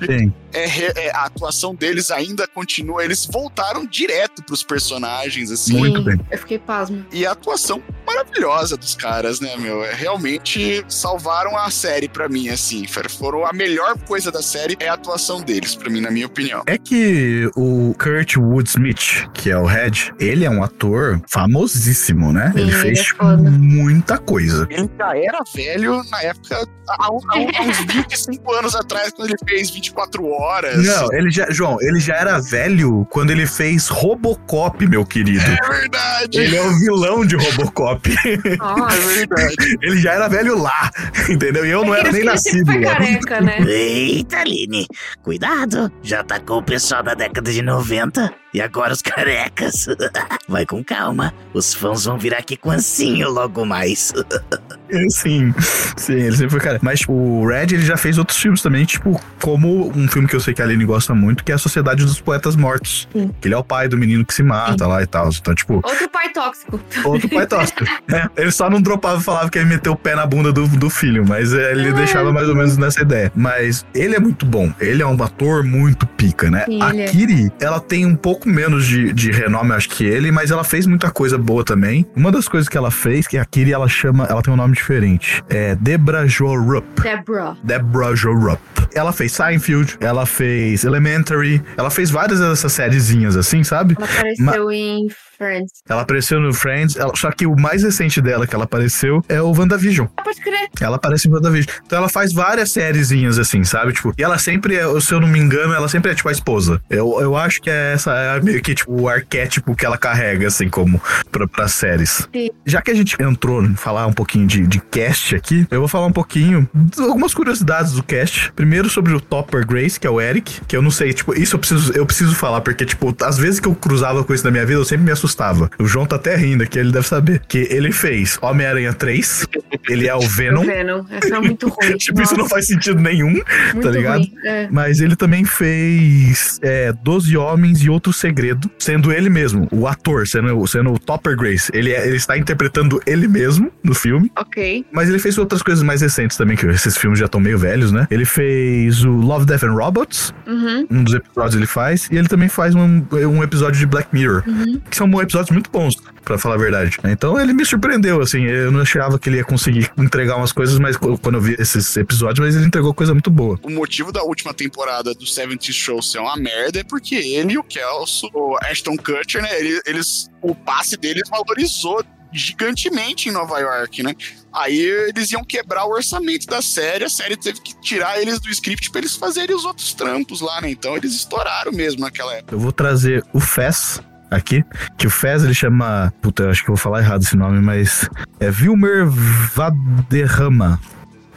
é, 0.54 1.08
é, 1.08 1.12
a 1.16 1.26
atuação 1.26 1.76
deles 1.76 2.10
ainda 2.12 2.48
continua. 2.48 3.04
Eles 3.04 3.26
voltaram 3.26 3.86
direto 3.86 4.44
pros 4.44 4.64
personagens, 4.64 5.52
assim. 5.52 5.78
Muito 5.78 6.00
Sim, 6.00 6.06
bem. 6.06 6.20
Eu 6.32 6.38
fiquei 6.40 6.60
pasma. 6.60 7.06
E 7.12 7.26
a 7.26 7.32
atuação 7.32 7.82
maravilhosa 8.06 8.76
dos 8.76 8.96
caras, 8.96 9.40
né, 9.40 9.56
meu? 9.58 9.84
É, 9.84 9.94
realmente 9.94 10.84
salvaram 10.90 11.56
a 11.58 11.70
série 11.70 12.10
pra 12.10 12.28
mim, 12.28 12.50
assim. 12.50 12.86
Foram 12.88 13.46
a 13.46 13.54
melhor 13.54 13.98
coisa 14.00 14.32
da 14.32 14.42
série 14.42 14.76
é 14.80 14.90
a 14.90 14.94
atuação 14.94 15.42
deles, 15.42 15.76
pra 15.76 15.90
mim, 15.90 16.02
na 16.02 16.10
minha 16.12 16.26
opinião. 16.26 16.64
É 16.66 16.78
que 16.78 17.50
o 17.56 17.94
Kurt 17.98 18.38
Woodsmith, 18.38 19.30
que 19.34 19.52
é 19.52 19.58
o 19.58 19.66
Red, 19.66 20.12
ele 20.20 20.46
é 20.46 20.50
um 20.50 20.64
ator 20.64 21.22
famosíssimo, 21.30 22.34
né? 22.34 22.52
Sim, 22.54 22.60
ele 22.62 22.72
ele 22.72 22.82
fez 22.82 23.14
é 23.20 23.36
muita 23.36 24.18
coisa. 24.18 24.68
Ele 24.70 24.90
já 24.98 25.18
era 25.18 25.40
velho 25.54 26.04
na 26.10 26.22
época, 26.24 26.68
há 26.88 27.12
um- 27.12 27.20
há 27.30 27.40
uns 27.60 27.78
25 27.80 28.54
anos 28.54 28.76
atrás, 28.76 29.12
quando 29.12 29.30
ele 29.30 29.38
fez 29.48 29.70
24 29.70 30.26
horas. 30.26 30.86
Não, 30.86 31.14
ele 31.14 31.32
já, 31.32 31.50
João, 31.50 31.78
ele 31.82 32.00
já 32.00 32.16
era 32.16 32.40
velho 32.40 33.06
quando 33.10 33.32
ele 33.32 33.46
fez 33.46 33.88
Robocop, 33.88 34.86
meu 34.88 35.06
querido. 35.06 35.46
É 35.46 35.70
verdade. 35.70 36.40
Ele 36.40 36.56
é 36.56 36.62
o 36.62 36.80
vilão 36.80 37.26
de 37.26 37.36
Robocop. 37.36 38.10
Nossa. 38.58 38.98
É 38.98 39.16
verdade. 39.16 39.78
ele 39.82 39.98
já 40.00 40.14
era 40.14 40.28
velho 40.28 40.58
lá, 40.58 40.92
entendeu? 41.30 41.66
E 41.66 41.70
eu 41.70 41.84
não 41.84 41.94
É 41.94 42.02
que 42.02 42.08
era 42.08 42.12
nem 42.12 42.24
nascido 42.24 42.72
foi 42.72 42.82
careca, 42.82 43.42
né? 43.42 43.60
Eita, 43.62 44.40
Aline, 44.40 44.88
cuidado, 45.24 45.92
já 46.02 46.22
atacou 46.22 46.60
o 46.60 46.64
pessoal 46.64 47.04
da 47.04 47.14
década 47.14 47.52
de 47.52 47.62
90 47.62 48.41
e 48.54 48.62
agora 48.62 48.94
os 48.94 49.02
carecas. 49.02 49.88
Vai 50.48 50.66
com 50.66 50.84
calma, 50.84 51.34
os 51.54 51.74
fãs 51.74 52.06
vão 52.06 52.18
virar 52.18 52.40
aqui 52.40 52.58
com 52.58 52.72
ancinho 52.72 53.30
logo 53.30 53.66
mais. 53.66 54.14
Sim, 55.10 55.54
sim, 55.96 56.14
ele 56.16 56.36
sempre 56.36 56.50
foi 56.50 56.60
cara. 56.60 56.78
Mas, 56.82 57.00
tipo, 57.00 57.14
o 57.14 57.48
Red, 57.48 57.68
ele 57.72 57.86
já 57.86 57.96
fez 57.96 58.18
outros 58.18 58.38
filmes 58.38 58.62
também, 58.62 58.84
tipo, 58.84 59.20
como 59.42 59.90
um 59.96 60.08
filme 60.08 60.28
que 60.28 60.36
eu 60.36 60.40
sei 60.42 60.54
que 60.54 60.62
a 60.62 60.66
Aline 60.66 60.84
gosta 60.84 61.16
muito, 61.16 61.46
que 61.46 61.52
é 61.54 61.56
a 61.56 61.58
Sociedade 61.58 62.04
dos 62.04 62.20
Poetas 62.20 62.58
Mortos. 62.58 63.08
Sim. 63.14 63.32
Que 63.40 63.48
ele 63.48 63.56
é 63.56 63.58
o 63.58 63.64
pai 63.64 63.88
do 63.88 63.98
menino 63.98 64.26
que 64.26 64.34
se 64.34 64.44
mata 64.44 64.86
lá 64.86 65.02
e 65.02 65.08
tal. 65.08 65.30
Então, 65.30 65.56
tipo, 65.56 65.76
Outro 65.76 66.10
pai 66.10 66.30
tóxico. 66.34 66.80
outro 67.06 67.30
pai 67.30 67.48
tóxico. 67.48 67.86
É, 68.12 68.28
ele 68.36 68.52
só 68.52 68.70
não 68.70 68.82
dropava 68.82 69.22
e 69.22 69.24
falava 69.24 69.50
que 69.50 69.58
ele 69.58 69.70
meteu 69.70 69.94
o 69.94 69.96
pé 69.96 70.16
na 70.16 70.26
bunda 70.26 70.52
do, 70.52 70.68
do 70.68 70.90
filho, 70.90 71.26
mas 71.26 71.54
é, 71.54 71.72
ele 71.72 71.94
deixava 71.94 72.34
mais 72.34 72.50
ou 72.50 72.56
menos 72.56 72.76
nessa 72.76 73.02
ideia. 73.02 73.32
Mas 73.34 73.86
ele 73.94 74.16
é 74.16 74.20
muito 74.20 74.46
bom. 74.46 74.74
Ele 74.82 75.02
é 75.02 75.06
um 75.06 75.22
ator 75.24 75.64
muito 75.64 76.06
pica, 76.06 76.52
né? 76.52 76.66
Sim, 76.66 76.82
a 76.82 76.94
é. 76.94 77.06
Kiri, 77.06 77.52
ela 77.62 77.80
tem 77.80 78.06
um 78.06 78.16
pouco 78.16 78.41
menos 78.48 78.86
de, 78.86 79.14
de 79.14 79.32
renome, 79.32 79.74
acho 79.74 79.90
que 79.90 80.06
ele, 80.06 80.32
mas 80.32 80.52
ela 80.52 80.64
fez 80.64 80.86
muita 80.86 81.12
coisa 81.12 81.38
boa 81.38 81.64
também. 81.64 82.06
Uma 82.16 82.32
das 82.32 82.48
coisas 82.48 82.68
que 82.68 82.78
ela 82.78 82.92
fez, 82.92 83.28
que 83.28 83.38
a 83.38 83.46
Kiri, 83.46 83.72
ela 83.72 83.88
chama, 83.88 84.26
ela 84.26 84.42
tem 84.42 84.54
um 84.54 84.58
nome 84.58 84.74
diferente. 84.74 85.44
É 85.50 85.76
Debra 85.76 86.28
Jorup. 86.28 86.86
Deborah. 87.02 87.58
Deborah 87.64 88.16
Jorup. 88.16 88.62
Ela 88.94 89.14
fez 89.14 89.32
Seinfeld, 89.32 89.98
ela 90.00 90.26
fez 90.26 90.84
Elementary, 90.84 91.62
ela 91.78 91.90
fez 91.90 92.10
várias 92.10 92.40
dessas 92.40 92.74
sériezinhas 92.74 93.38
assim, 93.38 93.64
sabe? 93.64 93.96
Ela 93.98 94.06
apareceu 94.06 94.72
em 94.72 95.08
Friends. 95.42 95.72
Ela 95.90 96.02
apareceu 96.04 96.40
no 96.40 96.54
Friends, 96.54 96.96
ela- 96.96 97.14
só 97.16 97.32
que 97.32 97.48
o 97.48 97.56
mais 97.60 97.82
recente 97.82 98.22
dela 98.22 98.46
que 98.46 98.54
ela 98.54 98.66
apareceu 98.66 99.24
é 99.28 99.42
o 99.42 99.52
WandaVision. 99.52 100.08
Ah, 100.16 100.22
pode 100.22 100.40
crer. 100.40 100.70
Ela 100.80 100.98
aparece 100.98 101.28
em 101.28 101.32
WandaVision. 101.32 101.76
Então 101.84 101.98
ela 101.98 102.10
faz 102.10 102.32
várias 102.32 102.72
sériezinhas 102.72 103.40
assim, 103.40 103.64
sabe? 103.64 103.94
Tipo, 103.94 104.14
e 104.18 104.24
ela 104.24 104.38
sempre 104.38 104.76
é, 104.76 104.84
se 105.00 105.12
eu 105.12 105.20
não 105.20 105.28
me 105.28 105.40
engano, 105.40 105.74
ela 105.74 105.90
sempre 105.90 106.12
é 106.12 106.16
tipo 106.16 106.30
a 106.30 106.32
esposa. 106.32 106.80
Eu, 106.90 107.20
eu 107.20 107.36
acho 107.36 107.60
que 107.60 107.70
é 107.72 107.94
essa 107.94 108.14
é 108.14 108.40
meio 108.42 108.62
que 108.62 108.76
tipo 108.76 108.92
o 109.02 109.10
arquétipo 109.10 109.76
que 109.76 109.84
ela 109.86 109.98
carrega, 109.98 110.48
assim, 110.48 110.70
como 110.70 111.02
pra, 111.32 111.48
pra 111.48 111.68
séries. 111.68 112.28
Sim. 112.34 112.50
Já 112.64 112.80
que 112.82 112.92
a 112.92 112.94
gente 112.96 113.16
entrou 113.20 113.64
em 113.64 113.76
falar 113.76 114.06
um 114.06 114.14
pouquinho 114.14 114.46
de, 114.46 114.68
de 114.68 114.80
cast 114.80 115.36
aqui, 115.36 115.66
eu 115.72 115.80
vou 115.80 115.88
falar 115.88 116.06
um 116.06 116.12
pouquinho 116.14 116.70
de 116.74 117.02
algumas 117.02 117.34
curiosidades 117.34 117.94
do 117.94 118.04
cast. 118.04 118.52
Primeiro 118.54 118.90
sobre 118.90 119.14
o 119.14 119.20
Topper 119.20 119.66
Grace, 119.66 120.00
que 120.00 120.06
é 120.06 120.10
o 120.10 120.22
Eric, 120.22 120.62
que 120.68 120.78
eu 120.78 120.82
não 120.84 120.92
sei, 120.92 121.14
tipo, 121.14 121.34
isso 121.34 121.56
eu 121.56 121.60
preciso, 121.60 121.94
eu 121.94 122.06
preciso 122.06 122.36
falar, 122.36 122.62
porque, 122.62 122.86
tipo, 122.86 123.16
às 123.24 123.38
vezes 123.38 123.60
que 123.60 123.68
eu 123.68 123.74
cruzava 123.74 124.24
com 124.24 124.34
isso 124.34 124.44
na 124.44 124.52
minha 124.52 124.66
vida, 124.66 124.80
eu 124.80 124.86
sempre 124.86 125.04
me 125.06 125.12
assustava. 125.12 125.31
O 125.80 125.86
João 125.86 126.06
tá 126.06 126.16
até 126.16 126.36
rindo 126.36 126.64
aqui, 126.64 126.80
ele 126.80 126.92
deve 126.92 127.08
saber. 127.08 127.42
Que 127.48 127.68
ele 127.72 127.92
fez 127.92 128.38
Homem-Aranha 128.42 128.94
3, 128.94 129.48
ele 129.90 130.08
é 130.08 130.16
o 130.16 130.22
Venom. 130.22 130.62
O 130.62 130.66
Venom. 130.66 131.04
Essa 131.10 131.36
é 131.36 131.40
muito 131.40 131.68
ruim. 131.70 131.98
Tipo, 132.02 132.22
isso 132.22 132.34
não 132.34 132.40
Nossa, 132.44 132.56
faz 132.56 132.68
sentido 132.68 133.00
nenhum, 133.02 133.30
muito 133.74 133.82
tá 133.82 133.90
ligado? 133.92 134.20
ruim. 134.20 134.34
É. 134.46 134.68
Mas 134.72 135.00
ele 135.02 135.16
também 135.16 135.44
fez 135.46 136.60
é, 136.62 136.94
Doze 137.04 137.36
Homens 137.38 137.82
e 137.84 137.90
Outro 137.90 138.12
Segredo, 138.14 138.70
sendo 138.80 139.12
ele 139.12 139.30
mesmo, 139.30 139.68
o 139.72 139.88
ator, 139.88 140.28
sendo, 140.28 140.66
sendo 140.68 140.92
o 140.94 141.00
Topper 141.00 141.36
Grace. 141.38 141.70
Ele, 141.74 141.92
é- 141.92 142.08
ele 142.08 142.18
está 142.18 142.38
interpretando 142.38 143.02
ele 143.06 143.28
mesmo 143.28 143.72
no 143.84 143.94
filme. 143.94 144.32
Ok. 144.38 144.86
Mas 144.92 145.10
ele 145.10 145.20
fez 145.20 145.38
outras 145.38 145.62
coisas 145.62 145.84
mais 145.84 146.02
recentes 146.02 146.38
também, 146.38 146.56
que 146.58 146.66
esses 146.68 146.98
filmes 146.98 147.20
já 147.20 147.26
estão 147.26 147.40
meio 147.40 147.58
velhos, 147.58 147.92
né? 147.92 148.08
Ele 148.12 148.26
fez 148.26 149.04
o 149.04 149.10
Love, 149.12 149.46
Death 149.46 149.64
and 149.64 149.74
Robots, 149.74 150.34
Uhum. 150.48 150.86
um 150.90 151.04
dos 151.04 151.14
episódios 151.14 151.56
ele 151.56 151.66
faz, 151.68 152.08
e 152.12 152.18
ele 152.18 152.28
também 152.28 152.50
faz 152.50 152.76
um, 152.76 153.04
um 153.12 153.44
episódio 153.44 153.80
de 153.80 153.86
Black 153.86 154.10
Mirror, 154.14 154.44
que 154.90 154.96
são 154.98 155.08
episódios 155.24 155.52
muito 155.52 155.70
bons, 155.72 155.96
pra 156.24 156.38
falar 156.38 156.56
a 156.56 156.58
verdade. 156.58 156.98
Então 157.06 157.40
ele 157.40 157.54
me 157.54 157.66
surpreendeu, 157.66 158.22
assim, 158.22 158.44
eu 158.46 158.72
não 158.72 158.82
achava 158.82 159.18
que 159.20 159.30
ele 159.30 159.38
ia 159.38 159.44
conseguir 159.44 159.92
entregar 159.98 160.36
umas 160.38 160.52
coisas, 160.52 160.78
mas 160.80 160.96
qu- 160.98 161.18
quando 161.18 161.36
eu 161.36 161.42
vi 161.42 161.56
esses 161.60 161.96
episódios, 161.98 162.40
mas 162.46 162.56
ele 162.56 162.66
entregou 162.66 162.94
coisa 162.94 163.14
muito 163.14 163.30
boa. 163.32 163.60
O 163.64 163.70
motivo 163.70 164.12
da 164.12 164.24
última 164.24 164.54
temporada 164.54 165.14
do 165.14 165.26
70 165.26 165.72
Show 165.72 166.02
ser 166.02 166.20
uma 166.20 166.36
merda 166.38 166.80
é 166.80 166.84
porque 166.84 167.16
ele 167.16 167.54
e 167.54 167.58
o 167.58 167.64
Kelso, 167.64 168.30
o 168.34 168.58
Ashton 168.64 168.96
Kutcher, 168.98 169.42
né? 169.42 169.60
ele- 169.60 169.82
Eles, 169.86 170.30
o 170.42 170.54
passe 170.56 170.96
deles 170.98 171.28
valorizou 171.30 172.04
gigantemente 172.34 173.30
em 173.30 173.32
Nova 173.32 173.60
York, 173.60 174.04
né? 174.04 174.16
Aí 174.54 174.78
eles 175.10 175.32
iam 175.32 175.44
quebrar 175.44 175.86
o 175.86 175.92
orçamento 175.92 176.46
da 176.48 176.62
série, 176.62 177.04
a 177.04 177.10
série 177.10 177.36
teve 177.38 177.60
que 177.62 177.74
tirar 177.82 178.22
eles 178.22 178.40
do 178.40 178.50
script 178.50 178.90
pra 178.90 179.00
eles 179.00 179.16
fazerem 179.16 179.56
os 179.56 179.66
outros 179.66 179.94
trampos 179.94 180.42
lá, 180.42 180.62
né? 180.62 180.70
Então 180.70 180.96
eles 180.96 181.14
estouraram 181.14 181.72
mesmo 181.72 182.02
naquela 182.02 182.34
época. 182.36 182.54
Eu 182.56 182.60
vou 182.60 182.72
trazer 182.72 183.24
o 183.34 183.40
Fez 183.40 184.02
aqui, 184.32 184.64
que 184.98 185.06
o 185.06 185.10
Fez 185.10 185.44
ele 185.44 185.54
chama. 185.54 186.12
Puta, 186.22 186.44
eu 186.44 186.50
acho 186.50 186.64
que 186.64 186.70
eu 186.70 186.76
vou 186.76 186.82
falar 186.82 187.00
errado 187.00 187.22
esse 187.22 187.36
nome, 187.36 187.62
mas. 187.62 188.10
É 188.40 188.50
Wilmer 188.50 189.06
Vaderrama. 189.08 190.80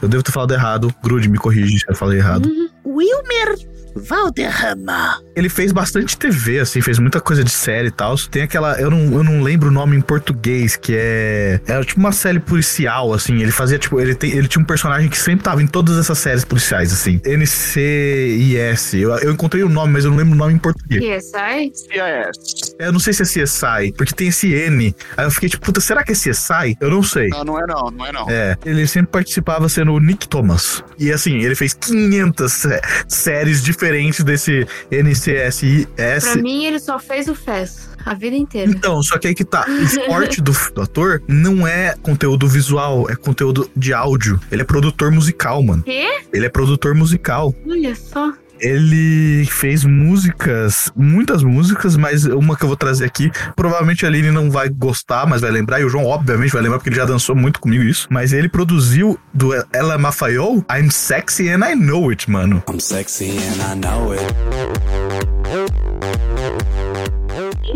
Eu 0.01 0.07
devo 0.07 0.23
ter 0.23 0.31
falado 0.31 0.53
errado. 0.53 0.93
Grude, 1.03 1.29
me 1.29 1.37
corrige 1.37 1.79
se 1.79 1.85
eu 1.87 1.95
falei 1.95 2.19
errado. 2.19 2.49
Wilmer 2.85 3.74
Valderrama. 3.95 5.21
Ele 5.35 5.49
fez 5.49 5.71
bastante 5.71 6.17
TV, 6.17 6.59
assim, 6.59 6.81
fez 6.81 6.97
muita 6.99 7.19
coisa 7.19 7.43
de 7.43 7.49
série 7.51 7.87
e 7.87 7.91
tal. 7.91 8.15
Tem 8.29 8.43
aquela. 8.43 8.79
Eu 8.79 8.89
não, 8.89 8.99
eu 9.13 9.23
não 9.23 9.41
lembro 9.41 9.69
o 9.69 9.71
nome 9.71 9.95
em 9.97 10.01
português, 10.01 10.75
que 10.75 10.93
é. 10.95 11.59
Era 11.67 11.83
tipo 11.83 11.99
uma 11.99 12.11
série 12.11 12.39
policial, 12.39 13.13
assim. 13.13 13.41
Ele 13.41 13.51
fazia, 13.51 13.77
tipo, 13.77 13.99
ele, 13.99 14.15
tem, 14.15 14.31
ele 14.31 14.47
tinha 14.47 14.61
um 14.61 14.65
personagem 14.65 15.09
que 15.09 15.17
sempre 15.17 15.43
tava 15.43 15.61
em 15.61 15.67
todas 15.67 15.97
essas 15.97 16.17
séries 16.17 16.43
policiais, 16.45 16.91
assim. 16.93 17.19
NCIS. 17.25 18.93
Eu, 18.93 19.11
eu 19.17 19.31
encontrei 19.31 19.63
o 19.63 19.69
nome, 19.69 19.93
mas 19.93 20.05
eu 20.05 20.11
não 20.11 20.17
lembro 20.17 20.33
o 20.33 20.37
nome 20.37 20.53
em 20.53 20.57
português. 20.57 21.01
PSI? 21.31 21.71
CIS. 21.73 22.75
Eu 22.79 22.91
não 22.91 22.99
sei 22.99 23.13
se 23.13 23.23
é 23.23 23.25
CSI, 23.43 23.93
porque 23.97 24.13
tem 24.13 24.27
esse 24.29 24.53
N. 24.53 24.95
Aí 25.17 25.25
eu 25.25 25.31
fiquei 25.31 25.49
tipo, 25.49 25.65
puta, 25.65 25.79
será 25.81 26.03
que 26.03 26.11
é 26.11 26.15
CSI? 26.15 26.77
Eu 26.79 26.89
não 26.89 27.03
sei. 27.03 27.29
Não, 27.29 27.43
não 27.43 27.59
é 27.59 27.65
não, 27.67 27.91
não 27.91 28.05
é 28.05 28.11
não. 28.11 28.29
É, 28.29 28.55
ele 28.65 28.87
sempre 28.87 29.11
participava 29.11 29.67
sendo 29.69 29.91
o 29.93 29.99
Nick 29.99 30.27
Thomas. 30.27 30.83
E 30.97 31.11
assim, 31.11 31.39
ele 31.39 31.55
fez 31.55 31.73
500 31.73 32.51
sé- 32.51 32.81
séries 33.07 33.61
diferentes 33.61 33.84
desse 34.23 34.67
NCSIS. 34.91 35.87
Pra 36.23 36.35
mim, 36.41 36.65
ele 36.65 36.79
só 36.79 36.99
fez 36.99 37.27
o 37.27 37.35
Fez. 37.35 37.89
A 38.05 38.13
vida 38.13 38.35
inteira. 38.35 38.69
Então, 38.69 39.01
só 39.01 39.17
que 39.17 39.27
aí 39.27 39.33
que 39.33 39.43
tá. 39.43 39.65
O 39.67 40.05
forte 40.05 40.39
do, 40.39 40.51
do 40.75 40.81
ator 40.81 41.23
não 41.27 41.65
é 41.65 41.95
conteúdo 42.03 42.47
visual, 42.47 43.09
é 43.09 43.15
conteúdo 43.15 43.67
de 43.75 43.93
áudio. 43.93 44.39
Ele 44.51 44.61
é 44.61 44.65
produtor 44.65 45.11
musical, 45.11 45.63
mano. 45.63 45.81
Quê? 45.81 46.21
Ele 46.31 46.45
é 46.45 46.49
produtor 46.49 46.93
musical. 46.93 47.53
Olha 47.67 47.95
só. 47.95 48.31
Ele 48.59 49.45
fez 49.45 49.83
músicas, 49.83 50.91
muitas 50.95 51.43
músicas, 51.43 51.95
mas 51.95 52.25
uma 52.25 52.55
que 52.55 52.63
eu 52.63 52.67
vou 52.67 52.77
trazer 52.77 53.05
aqui, 53.05 53.31
provavelmente 53.55 54.05
a 54.05 54.07
Aline 54.07 54.31
não 54.31 54.49
vai 54.49 54.69
gostar, 54.69 55.25
mas 55.25 55.41
vai 55.41 55.51
lembrar, 55.51 55.79
e 55.79 55.85
o 55.85 55.89
João 55.89 56.05
obviamente 56.05 56.51
vai 56.51 56.61
lembrar 56.61 56.79
porque 56.79 56.89
ele 56.89 56.95
já 56.95 57.05
dançou 57.05 57.35
muito 57.35 57.59
comigo 57.59 57.83
isso, 57.83 58.07
mas 58.09 58.33
ele 58.33 58.49
produziu 58.49 59.19
do 59.33 59.53
Ella 59.73 59.97
Mafayol, 59.97 60.63
I'm 60.71 60.89
Sexy 60.89 61.49
and 61.49 61.65
I 61.65 61.75
Know 61.75 62.09
It, 62.09 62.29
mano. 62.29 62.63
I'm 62.69 62.79
sexy 62.79 63.37
and 63.37 63.61
I 63.61 63.75
know 63.75 64.13
it. 64.13 65.84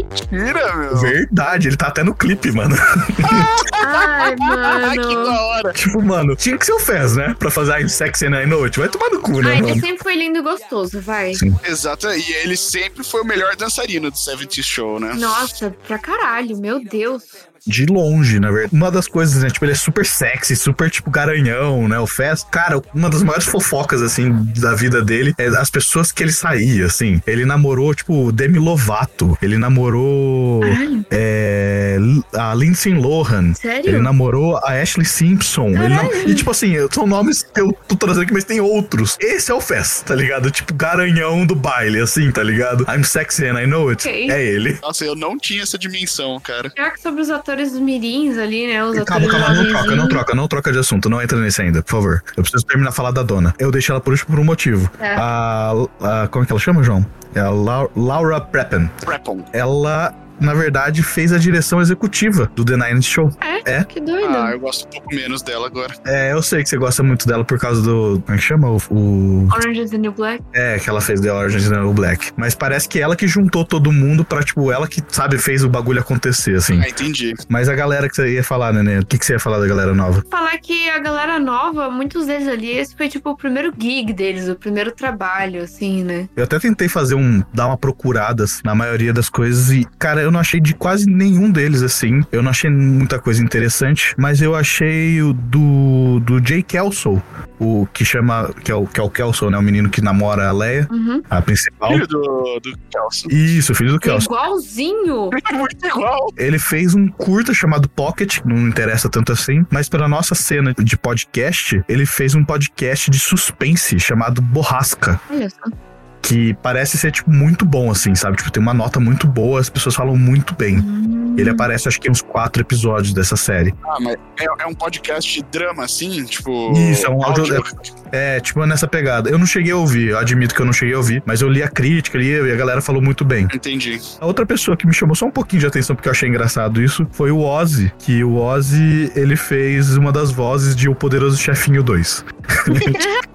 Mentira, 0.10 0.76
meu. 0.76 0.98
Verdade, 0.98 1.68
ele 1.68 1.78
tá 1.78 1.88
até 1.88 2.04
no 2.04 2.14
clipe, 2.14 2.52
mano. 2.52 2.76
Ai, 2.76 3.56
Ah, 3.92 4.92
que 4.92 5.00
mano. 5.00 5.24
da 5.26 5.42
hora. 5.42 5.74
tipo, 5.74 6.02
mano, 6.02 6.36
tinha 6.36 6.58
que 6.58 6.66
ser 6.66 6.74
o 6.74 6.80
Fez, 6.80 7.16
né? 7.16 7.36
Pra 7.40 7.50
fazer 7.50 7.80
I'm 7.80 7.88
Sexy 7.90 8.26
and 8.28 8.40
I 8.42 8.46
Know 8.46 8.64
It. 8.66 8.78
Vai 8.78 8.90
tomar 8.90 9.10
no 9.10 9.20
cu, 9.22 9.42
né, 9.42 9.52
Ai, 9.52 9.58
ele 9.60 9.68
mano? 9.70 9.82
sempre 9.82 10.04
foi 10.04 10.16
lindo 10.16 10.40
e 10.40 10.42
gostoso, 10.42 11.00
vai. 11.02 11.34
Sim. 11.34 11.56
Exato, 11.64 12.08
e 12.12 12.32
ele 12.44 12.56
sempre 12.58 13.04
foi 13.04 13.22
o 13.22 13.26
melhor 13.26 13.56
dançarino 13.56 14.12
do 14.12 14.18
70 14.18 14.62
Show, 14.62 15.00
né? 15.00 15.14
Nossa, 15.16 15.76
pra 15.88 15.98
caralho, 15.98 16.58
meu 16.58 16.84
Deus. 16.84 17.24
De 17.66 17.86
longe, 17.86 18.40
na 18.40 18.52
verdade. 18.52 18.76
Uma 18.76 18.92
das 18.92 19.08
coisas, 19.08 19.42
né? 19.44 19.50
Tipo, 19.50 19.66
ele 19.66 19.72
é 19.74 19.76
super 19.76 20.06
sexy, 20.06 20.56
super, 20.56 20.90
tipo, 20.90 21.10
garanhão, 21.10 21.88
né? 21.88 22.00
O 22.00 22.08
Fez. 22.08 22.44
Cara, 22.50 22.82
uma 22.94 23.10
das 23.10 23.24
maiores 23.24 23.46
fofocas, 23.46 24.02
assim, 24.02 24.32
da 24.58 24.74
vida 24.76 25.02
dele 25.02 25.34
é 25.38 25.48
as 25.48 25.70
pessoas 25.70 26.12
que 26.12 26.24
ele 26.24 26.32
saía, 26.32 26.86
assim. 26.86 27.22
Ele 27.26 27.46
namorou, 27.46 27.94
tipo, 27.94 28.32
Demi 28.32 28.60
Lovato. 28.60 29.38
Ele 29.42 29.58
namorou 29.58 30.62
Caralho, 30.62 31.06
é, 31.12 31.98
a 32.34 32.54
Lindsay 32.54 32.94
Lohan. 32.94 33.54
sério? 33.54 33.90
Ele 33.90 34.00
namorou 34.00 34.58
a 34.58 34.72
Ashley 34.82 35.06
Simpson. 35.06 35.70
Ele 35.70 35.90
nam-. 35.90 36.10
E, 36.26 36.36
tipo 36.36 36.52
assim, 36.52 36.74
são 36.92 37.06
nomes 37.08 37.44
que 37.44 37.60
eu 37.62 37.72
tô 37.88 37.96
trazendo 37.96 38.24
aqui, 38.24 38.34
mas 38.34 38.44
tem 38.44 38.60
outros. 38.62 39.18
Esse 39.20 39.52
é 39.52 39.54
o 39.54 39.62
Fez, 39.62 40.02
tá 40.06 40.16
ligado? 40.16 40.50
Tipo, 40.52 40.74
garanhão 40.74 41.46
do 41.46 41.56
baile, 41.56 42.00
assim, 42.00 42.32
tá 42.32 42.44
ligado? 42.44 42.86
I'm 42.90 43.04
sexy 43.04 43.46
and 43.46 43.60
I 43.60 43.68
know 43.68 43.90
it. 43.90 44.08
Ok. 44.08 44.30
É 44.32 44.44
ele. 44.44 44.78
Nossa, 44.82 45.06
eu 45.06 45.16
não 45.16 45.38
tinha 45.38 45.64
essa 45.64 45.78
dimensão, 45.78 46.40
cara. 46.40 46.70
Será 46.70 46.92
que 46.92 47.02
sobre 47.02 47.22
os 47.22 47.30
atores 47.30 47.49
mirins 47.80 48.38
ali, 48.38 48.68
né? 48.68 48.84
Os 48.84 48.98
Calma, 49.04 49.26
atores 49.28 49.32
calma, 49.32 49.48
não 49.48 49.54
troca, 49.56 49.72
não 49.74 49.84
jovenzinhos? 49.86 50.10
troca, 50.10 50.36
não 50.36 50.48
troca 50.48 50.72
de 50.72 50.80
assunto, 50.80 51.10
não 51.10 51.22
entra 51.22 51.38
nesse 51.40 51.62
ainda, 51.62 51.82
por 51.84 51.92
favor. 51.92 52.24
Eu 52.36 52.44
preciso 52.44 52.66
terminar 52.66 52.90
a 52.90 52.94
falar 52.94 53.12
da 53.12 53.24
dona. 53.24 53.54
Eu 53.60 53.72
deixei 53.72 53.92
ela 53.94 54.02
por 54.02 54.12
último 54.12 54.30
por 54.36 54.40
um 54.40 54.44
motivo. 54.44 54.90
É. 55.00 55.16
A, 55.16 55.72
a- 56.02 56.28
como 56.30 56.44
é 56.44 56.46
que 56.46 56.52
ela 56.54 56.60
chama, 56.60 56.84
João? 56.84 57.06
É 57.36 57.40
a 57.42 57.50
Lau- 57.50 57.92
Laura 57.96 58.42
Preppen. 58.42 58.90
Prepon. 59.06 59.44
Ela 59.54 60.14
na 60.40 60.54
verdade, 60.54 61.04
fez 61.04 61.32
a 61.34 61.38
direção 61.38 61.82
executiva 61.82 62.52
do 62.56 62.64
The 62.66 62.78
Nine 62.78 63.02
Show. 63.02 63.30
É? 63.42 63.78
É? 63.80 63.84
Que 63.84 64.00
doido. 64.00 64.36
Ah, 64.36 64.52
eu 64.52 64.60
gosto 64.60 64.86
um 64.88 64.92
pouco 64.92 65.14
menos 65.16 65.42
dela 65.42 65.68
agora. 65.68 65.94
É, 66.06 66.32
eu 66.32 66.42
sei 66.42 66.64
que 66.64 66.70
você 66.70 66.78
gosta 66.78 67.04
muito 67.04 67.28
dela 67.28 67.44
por 67.44 67.60
causa 67.60 67.82
do. 67.82 68.22
Como 68.26 68.36
é 68.36 68.38
que 68.40 68.44
chama? 68.44 68.70
O. 68.70 68.78
o- 68.90 69.48
Orange 69.54 69.82
is 69.82 69.92
the 69.92 69.98
New 69.98 70.12
Black. 70.12 70.44
é, 70.54 70.78
que 70.80 70.90
ela 70.90 71.02
fez 71.02 71.20
The 71.22 71.32
Orange 71.32 71.58
is 71.58 71.70
the 71.70 71.76
New 71.78 71.94
Black. 71.94 72.32
Mas 72.38 72.56
parece 72.56 72.88
que 72.88 73.00
ela 73.00 73.16
que 73.16 73.28
juntou 73.28 73.66
todo 73.66 73.92
mundo 73.92 74.24
pra, 74.24 74.42
tipo, 74.44 74.72
ela 74.72 74.88
que, 74.88 75.02
sabe, 75.10 75.38
fez 75.38 75.64
o 75.64 75.70
bagulho 75.70 76.00
acontecer, 76.00 76.56
assim. 76.56 76.80
Ah, 76.82 76.88
entendi. 76.90 77.34
Mas 77.48 77.68
a 77.70 77.76
galera 77.76 78.08
que 78.10 78.16
você 78.16 78.34
ia 78.34 78.44
falar, 78.44 78.72
Nenê, 78.74 79.00
o 79.00 79.06
que, 79.06 79.18
que 79.18 79.26
você 79.26 79.34
ia 79.34 79.40
falar 79.40 79.60
da 79.60 79.68
galera 79.68 79.94
nova? 79.94 80.24
Falar 80.30 80.58
que 80.60 80.90
a 80.90 81.00
galera 81.00 81.40
nova, 81.40 81.90
muitos 81.90 82.26
deles 82.28 82.48
ali, 82.48 82.70
esse 82.72 82.96
foi 82.96 83.10
tipo 83.10 83.30
o 83.32 83.36
primeiro 83.38 83.74
gig 83.78 84.14
deles, 84.14 84.48
o 84.48 84.56
primeiro 84.56 84.92
trabalho, 84.92 85.62
assim, 85.64 86.04
né? 86.04 86.28
Eu 86.36 86.44
até 86.44 86.60
tentei 86.60 86.88
fazer 86.88 87.16
um. 87.16 87.44
dar 87.54 87.68
uma 87.68 87.78
procurada 87.78 88.44
assim, 88.46 88.62
na 88.64 88.74
maioria 88.76 89.12
das 89.14 89.30
coisas 89.30 89.72
e, 89.72 89.86
cara, 89.98 90.22
eu 90.30 90.32
não 90.32 90.40
achei 90.40 90.60
de 90.62 90.74
quase 90.74 91.10
nenhum 91.10 91.52
deles 91.52 91.82
assim. 91.82 92.22
Eu 92.32 92.42
não 92.42 92.52
achei 92.52 92.70
muita 92.70 93.20
coisa 93.20 93.44
interessante, 93.44 94.14
mas 94.18 94.42
eu 94.42 94.56
achei 94.56 95.22
o 95.22 95.34
do. 95.34 96.20
do 96.22 96.40
Jay 96.48 96.64
Kelso, 96.64 97.22
o 97.60 97.88
que 97.94 98.06
chama. 98.06 98.54
que 98.64 98.72
é 98.72 98.76
o, 98.76 98.86
que 98.86 99.00
é 99.00 99.04
o 99.04 99.10
Kelso, 99.10 99.50
né? 99.50 99.58
O 99.58 99.62
menino 99.62 99.90
que 99.90 100.02
namora 100.02 100.48
a 100.48 100.52
Leia, 100.52 100.88
Uhum. 100.92 101.22
a 101.30 101.42
principal. 101.42 101.92
Filho 101.92 102.08
do, 102.08 102.60
do 102.62 102.78
Kelso. 102.90 103.28
Isso, 103.32 103.74
filho 103.76 103.92
do 103.94 104.00
Kelso. 104.00 104.28
Igualzinho. 104.28 105.30
Muito 105.52 105.86
igual. 105.86 106.32
Ele 106.38 106.60
fez 106.60 106.96
um 106.96 107.08
curta 107.08 107.54
chamado 107.54 107.90
Pocket, 107.90 108.40
que 108.42 108.48
não 108.48 108.68
interessa 108.68 109.10
tanto 109.10 109.32
assim, 109.32 109.66
mas 109.72 109.90
para 109.90 110.08
nossa 110.08 110.36
cena 110.36 110.74
de 110.78 110.98
podcast, 110.98 111.84
ele 111.90 112.06
fez 112.06 112.36
um 112.36 112.44
podcast 112.44 113.10
de 113.10 113.20
suspense 113.20 114.00
chamado 114.00 114.42
Borrasca. 114.42 115.20
Olha 115.30 115.50
só. 115.50 115.89
Que 116.22 116.54
parece 116.62 116.98
ser, 116.98 117.12
tipo, 117.12 117.30
muito 117.32 117.66
bom, 117.66 117.90
assim, 117.92 118.14
sabe? 118.16 118.38
Tipo, 118.38 118.52
tem 118.52 118.62
uma 118.62 118.74
nota 118.74 119.00
muito 119.00 119.28
boa, 119.28 119.60
as 119.60 119.70
pessoas 119.70 119.96
falam 119.96 120.16
muito 120.16 120.54
bem. 120.56 120.80
Hum. 120.80 121.36
Ele 121.38 121.50
aparece, 121.50 121.88
acho 121.88 122.00
que, 122.02 122.08
em 122.08 122.12
uns 122.12 122.22
quatro 122.22 122.62
episódios 122.62 123.14
dessa 123.14 123.38
série. 123.38 123.74
Ah, 123.86 123.98
mas 124.02 124.16
é, 124.40 124.46
é 124.60 124.68
um 124.68 124.74
podcast 124.74 125.34
de 125.34 125.42
drama, 125.44 125.86
assim? 125.86 126.26
Tipo. 126.26 126.74
Isso, 126.78 127.06
é 127.06 127.10
um 127.10 127.24
áudio- 127.24 127.64
É, 128.12 128.40
tipo, 128.40 128.66
nessa 128.66 128.88
pegada. 128.88 129.30
Eu 129.30 129.38
não 129.38 129.46
cheguei 129.46 129.72
a 129.72 129.78
ouvir, 129.78 130.10
eu 130.10 130.18
admito 130.20 130.54
que 130.54 130.62
eu 130.62 130.66
não 130.66 130.74
cheguei 130.74 130.96
a 130.96 130.98
ouvir, 130.98 131.24
mas 131.26 131.42
eu 131.42 131.48
li 131.50 131.64
a 131.64 131.68
crítica 131.70 132.18
li, 132.18 132.30
e 132.30 132.52
a 132.52 132.56
galera 132.56 132.82
falou 132.82 133.02
muito 133.02 133.24
bem. 133.24 133.48
Entendi. 133.54 134.00
A 134.20 134.26
outra 134.26 134.46
pessoa 134.46 134.76
que 134.76 134.86
me 134.86 134.94
chamou 134.94 135.16
só 135.16 135.26
um 135.26 135.32
pouquinho 135.32 135.62
de 135.62 135.68
atenção, 135.68 135.96
porque 135.96 136.10
eu 136.10 136.12
achei 136.12 136.28
engraçado 136.28 136.82
isso, 136.82 137.08
foi 137.12 137.32
o 137.32 137.40
Ozzy, 137.40 137.92
que 138.00 138.24
o 138.24 138.36
Ozzy, 138.36 139.12
ele 139.16 139.36
fez 139.36 139.96
uma 139.96 140.12
das 140.12 140.32
vozes 140.32 140.76
de 140.76 140.90
O 140.90 140.96
Poderoso 140.96 141.38
Chefinho 141.38 141.82
2. 141.84 142.26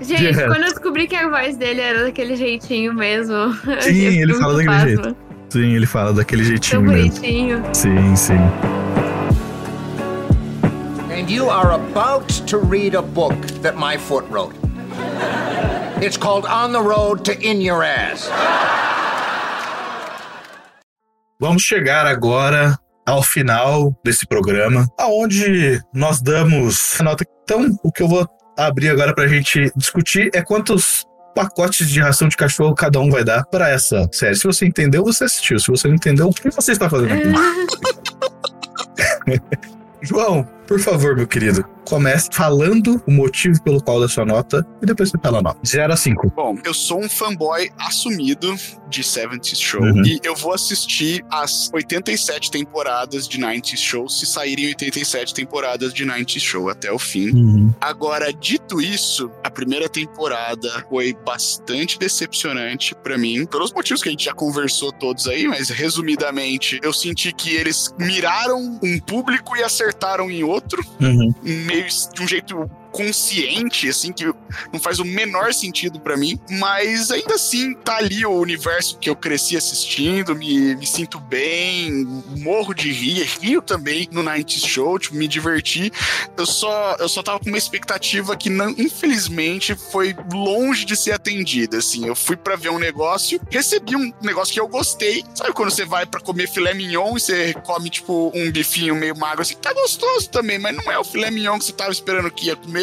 Gente, 0.00 0.22
resto. 0.22 0.46
quando 0.46 0.62
eu 0.62 0.70
descobri 0.70 1.06
que 1.08 1.16
a 1.16 1.28
voz 1.28 1.56
dele 1.56 1.80
era 1.80 2.04
daquele 2.04 2.36
jeitinho 2.36 2.92
mesmo. 2.94 3.54
Sim, 3.80 4.20
ele 4.20 4.34
fala 4.34 4.54
daquele 4.54 4.96
pasma. 4.96 5.16
Sim, 5.50 5.74
ele 5.74 5.86
fala 5.86 6.12
daquele 6.12 6.42
Tão 6.42 6.50
jeitinho 6.50 6.82
mesmo. 6.82 7.08
bonitinho. 7.10 7.62
Sim, 7.72 8.16
sim. 8.16 8.38
And 11.12 11.28
you 11.28 11.50
are 11.50 11.72
about 11.72 12.28
to 12.46 12.58
read 12.58 12.94
a 12.96 13.02
book 13.02 13.34
that 13.62 13.76
my 13.76 13.98
foot 13.98 14.24
wrote. 14.30 14.54
It's 16.00 16.16
called 16.16 16.46
On 16.46 16.72
the 16.72 16.80
Road 16.80 17.24
to 17.24 17.32
In 17.40 17.60
Your 17.60 17.82
Ass. 17.84 18.30
Vamos 21.40 21.62
chegar 21.62 22.06
agora 22.06 22.78
ao 23.06 23.22
final 23.22 23.94
desse 24.04 24.26
programa, 24.26 24.86
aonde 24.98 25.80
nós 25.92 26.22
damos 26.22 27.00
a 27.00 27.04
nota. 27.04 27.24
Então, 27.44 27.66
o 27.82 27.90
que 27.90 28.02
eu 28.02 28.08
vou 28.08 28.26
abrir 28.66 28.88
agora 28.90 29.14
pra 29.14 29.26
gente 29.26 29.72
discutir 29.76 30.30
é 30.34 30.42
quantos 30.42 31.06
pacotes 31.34 31.88
de 31.88 32.00
ração 32.00 32.28
de 32.28 32.36
cachorro 32.36 32.74
cada 32.74 33.00
um 33.00 33.10
vai 33.10 33.24
dar 33.24 33.44
pra 33.46 33.68
essa 33.70 34.08
série. 34.12 34.34
Se 34.34 34.44
você 34.44 34.66
entendeu, 34.66 35.04
você 35.04 35.24
assistiu. 35.24 35.58
Se 35.58 35.68
você 35.68 35.88
não 35.88 35.94
entendeu, 35.94 36.28
o 36.28 36.34
que 36.34 36.50
você 36.50 36.72
está 36.72 36.88
fazendo 36.90 37.12
aqui? 37.12 37.28
João, 40.02 40.46
por 40.70 40.78
favor, 40.78 41.16
meu 41.16 41.26
querido, 41.26 41.64
comece 41.84 42.28
falando 42.32 43.02
o 43.04 43.10
motivo 43.10 43.60
pelo 43.64 43.82
qual 43.82 43.98
da 44.00 44.08
sua 44.08 44.24
nota 44.24 44.64
e 44.80 44.86
depois 44.86 45.10
você 45.10 45.18
fala 45.18 45.40
a 45.40 45.42
nota. 45.42 45.58
0 45.66 45.92
a 45.92 45.96
5. 45.96 46.30
Bom, 46.30 46.56
eu 46.64 46.72
sou 46.72 47.00
um 47.00 47.08
fanboy 47.08 47.68
assumido 47.76 48.54
de 48.88 49.02
70s 49.02 49.56
Show 49.56 49.80
Uhum. 49.82 50.04
e 50.04 50.20
eu 50.22 50.36
vou 50.36 50.52
assistir 50.54 51.24
as 51.28 51.68
87 51.72 52.52
temporadas 52.52 53.26
de 53.26 53.38
90s 53.40 53.76
Show 53.76 54.08
se 54.08 54.24
saírem 54.26 54.66
87 54.66 55.34
temporadas 55.34 55.92
de 55.92 56.04
90s 56.06 56.38
Show 56.38 56.68
até 56.68 56.92
o 56.92 56.98
fim. 57.00 57.72
Agora, 57.80 58.32
dito 58.32 58.80
isso, 58.80 59.28
a 59.42 59.50
primeira 59.50 59.88
temporada 59.88 60.86
foi 60.88 61.16
bastante 61.26 61.98
decepcionante 61.98 62.94
pra 63.02 63.18
mim, 63.18 63.44
pelos 63.46 63.72
motivos 63.72 64.02
que 64.02 64.08
a 64.08 64.12
gente 64.12 64.24
já 64.24 64.32
conversou 64.34 64.92
todos 64.92 65.26
aí, 65.26 65.48
mas 65.48 65.68
resumidamente, 65.68 66.78
eu 66.82 66.92
senti 66.92 67.32
que 67.32 67.56
eles 67.56 67.92
miraram 67.98 68.78
um 68.82 68.98
público 69.00 69.56
e 69.56 69.62
acertaram 69.64 70.30
em 70.30 70.44
outro, 70.44 70.59
Uhum. 71.00 71.34
meio 71.42 71.86
de 72.14 72.22
um 72.22 72.28
jeito 72.28 72.70
consciente, 72.92 73.88
assim, 73.88 74.12
que 74.12 74.24
não 74.72 74.80
faz 74.80 74.98
o 74.98 75.04
menor 75.04 75.52
sentido 75.54 76.00
pra 76.00 76.16
mim, 76.16 76.38
mas 76.50 77.10
ainda 77.10 77.34
assim 77.34 77.74
tá 77.74 77.96
ali 77.96 78.24
o 78.24 78.32
universo 78.32 78.98
que 78.98 79.08
eu 79.08 79.16
cresci 79.16 79.56
assistindo, 79.56 80.34
me, 80.34 80.74
me 80.74 80.86
sinto 80.86 81.18
bem, 81.18 82.04
morro 82.38 82.74
de 82.74 82.92
rir, 82.92 83.22
rio 83.40 83.62
também 83.62 84.08
no 84.10 84.22
90s 84.22 84.66
Show, 84.66 84.98
tipo, 84.98 85.16
me 85.16 85.28
diverti. 85.28 85.92
Eu 86.36 86.46
só, 86.46 86.96
eu 86.98 87.08
só 87.08 87.22
tava 87.22 87.40
com 87.40 87.48
uma 87.48 87.58
expectativa 87.58 88.36
que, 88.36 88.48
não, 88.50 88.70
infelizmente, 88.70 89.74
foi 89.74 90.14
longe 90.32 90.84
de 90.84 90.96
ser 90.96 91.12
atendida, 91.12 91.78
assim. 91.78 92.06
Eu 92.06 92.14
fui 92.14 92.36
pra 92.36 92.56
ver 92.56 92.70
um 92.70 92.78
negócio, 92.78 93.40
recebi 93.50 93.96
um 93.96 94.12
negócio 94.22 94.52
que 94.54 94.60
eu 94.60 94.68
gostei. 94.68 95.24
Sabe 95.34 95.52
quando 95.52 95.70
você 95.70 95.84
vai 95.84 96.06
pra 96.06 96.20
comer 96.20 96.48
filé 96.48 96.74
mignon 96.74 97.16
e 97.16 97.20
você 97.20 97.54
come, 97.64 97.90
tipo, 97.90 98.32
um 98.34 98.50
bifinho 98.50 98.94
meio 98.94 99.16
magro, 99.16 99.42
assim, 99.42 99.56
tá 99.56 99.72
gostoso 99.72 100.28
também, 100.30 100.58
mas 100.58 100.76
não 100.76 100.90
é 100.90 100.98
o 100.98 101.04
filé 101.04 101.30
mignon 101.30 101.58
que 101.58 101.64
você 101.64 101.72
tava 101.72 101.90
esperando 101.90 102.30
que 102.30 102.46
ia 102.46 102.56
comer. 102.56 102.79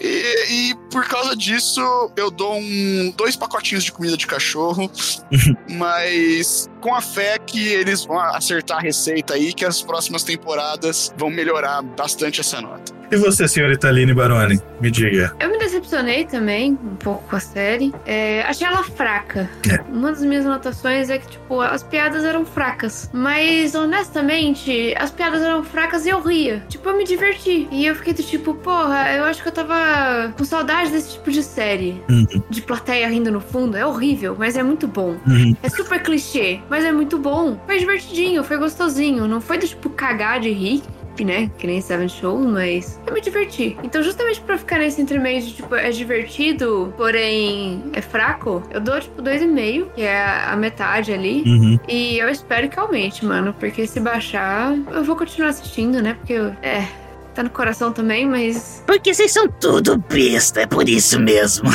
E, 0.00 0.70
e 0.70 0.74
por 0.92 1.06
causa 1.06 1.34
disso, 1.34 1.80
eu 2.16 2.30
dou 2.30 2.56
um, 2.56 3.12
dois 3.16 3.34
pacotinhos 3.36 3.84
de 3.84 3.92
comida 3.92 4.16
de 4.16 4.26
cachorro, 4.26 4.90
mas 5.70 6.68
com 6.80 6.94
a 6.94 7.00
fé 7.00 7.38
que 7.38 7.68
eles 7.68 8.04
vão 8.04 8.18
acertar 8.20 8.78
a 8.78 8.80
receita 8.80 9.34
aí, 9.34 9.52
que 9.52 9.64
as 9.64 9.82
próximas 9.82 10.22
temporadas 10.22 11.12
vão 11.16 11.30
melhorar 11.30 11.82
bastante 11.82 12.40
essa 12.40 12.60
nota. 12.60 12.92
E 13.10 13.16
você, 13.16 13.48
senhorita 13.48 13.88
Aline 13.88 14.12
Baroni? 14.12 14.60
Me 14.80 14.90
diga. 14.90 15.34
Eu 15.40 15.50
me 15.50 15.57
decepcionei 15.78 16.24
também 16.24 16.72
um 16.72 16.96
pouco 16.96 17.22
com 17.28 17.36
a 17.36 17.40
série. 17.40 17.94
É, 18.04 18.42
achei 18.42 18.66
ela 18.66 18.82
fraca. 18.82 19.48
É. 19.70 19.80
Uma 19.90 20.10
das 20.10 20.22
minhas 20.22 20.44
anotações 20.44 21.10
é 21.10 21.18
que, 21.18 21.28
tipo, 21.28 21.60
as 21.60 21.82
piadas 21.82 22.24
eram 22.24 22.44
fracas. 22.44 23.08
Mas, 23.12 23.74
honestamente, 23.74 24.94
as 24.98 25.10
piadas 25.10 25.42
eram 25.42 25.64
fracas 25.64 26.06
e 26.06 26.10
eu 26.10 26.20
ria. 26.20 26.62
Tipo, 26.68 26.90
eu 26.90 26.96
me 26.96 27.04
diverti. 27.04 27.68
E 27.70 27.86
eu 27.86 27.94
fiquei 27.94 28.12
do 28.12 28.22
tipo, 28.22 28.54
porra, 28.54 29.12
eu 29.12 29.24
acho 29.24 29.42
que 29.42 29.48
eu 29.48 29.52
tava 29.52 30.32
com 30.36 30.44
saudade 30.44 30.90
desse 30.90 31.12
tipo 31.12 31.30
de 31.30 31.42
série. 31.42 32.02
Uhum. 32.08 32.42
De 32.48 32.62
plateia 32.62 33.08
rindo 33.08 33.30
no 33.30 33.40
fundo. 33.40 33.76
É 33.76 33.86
horrível, 33.86 34.36
mas 34.38 34.56
é 34.56 34.62
muito 34.62 34.86
bom. 34.86 35.16
Uhum. 35.26 35.56
É 35.62 35.68
super 35.68 36.02
clichê, 36.02 36.60
mas 36.68 36.84
é 36.84 36.92
muito 36.92 37.18
bom. 37.18 37.58
Foi 37.66 37.78
divertidinho, 37.78 38.42
foi 38.44 38.56
gostosinho. 38.56 39.26
Não 39.26 39.40
foi 39.40 39.58
do 39.58 39.66
tipo 39.66 39.90
cagar 39.90 40.40
de 40.40 40.50
rir. 40.50 40.82
Né? 41.24 41.50
Que 41.58 41.66
nem 41.66 41.80
Seven 41.80 42.08
Show, 42.08 42.38
mas 42.38 43.00
eu 43.06 43.12
me 43.12 43.20
diverti. 43.20 43.76
Então, 43.82 44.02
justamente 44.02 44.40
pra 44.40 44.56
ficar 44.56 44.78
nesse 44.78 45.00
entremeio 45.00 45.42
de 45.42 45.54
tipo, 45.54 45.74
é 45.74 45.90
divertido, 45.90 46.92
porém 46.96 47.82
é 47.92 48.00
fraco, 48.00 48.62
eu 48.70 48.80
dou 48.80 49.00
tipo 49.00 49.20
2,5, 49.22 49.86
que 49.94 50.02
é 50.02 50.24
a 50.46 50.56
metade 50.56 51.12
ali. 51.12 51.42
Uhum. 51.46 51.78
E 51.88 52.18
eu 52.18 52.28
espero 52.28 52.68
que 52.68 52.78
aumente, 52.78 53.24
mano. 53.24 53.54
Porque 53.58 53.86
se 53.86 53.98
baixar, 54.00 54.74
eu 54.92 55.02
vou 55.04 55.16
continuar 55.16 55.50
assistindo, 55.50 56.00
né? 56.02 56.14
Porque 56.14 56.32
eu- 56.34 56.54
é. 56.62 56.86
Tá 57.34 57.42
no 57.44 57.50
coração 57.50 57.92
também, 57.92 58.26
mas. 58.26 58.82
Porque 58.84 59.14
vocês 59.14 59.30
são 59.32 59.46
tudo 59.48 59.96
besta, 59.96 60.62
é 60.62 60.66
por 60.66 60.88
isso 60.88 61.20
mesmo. 61.20 61.70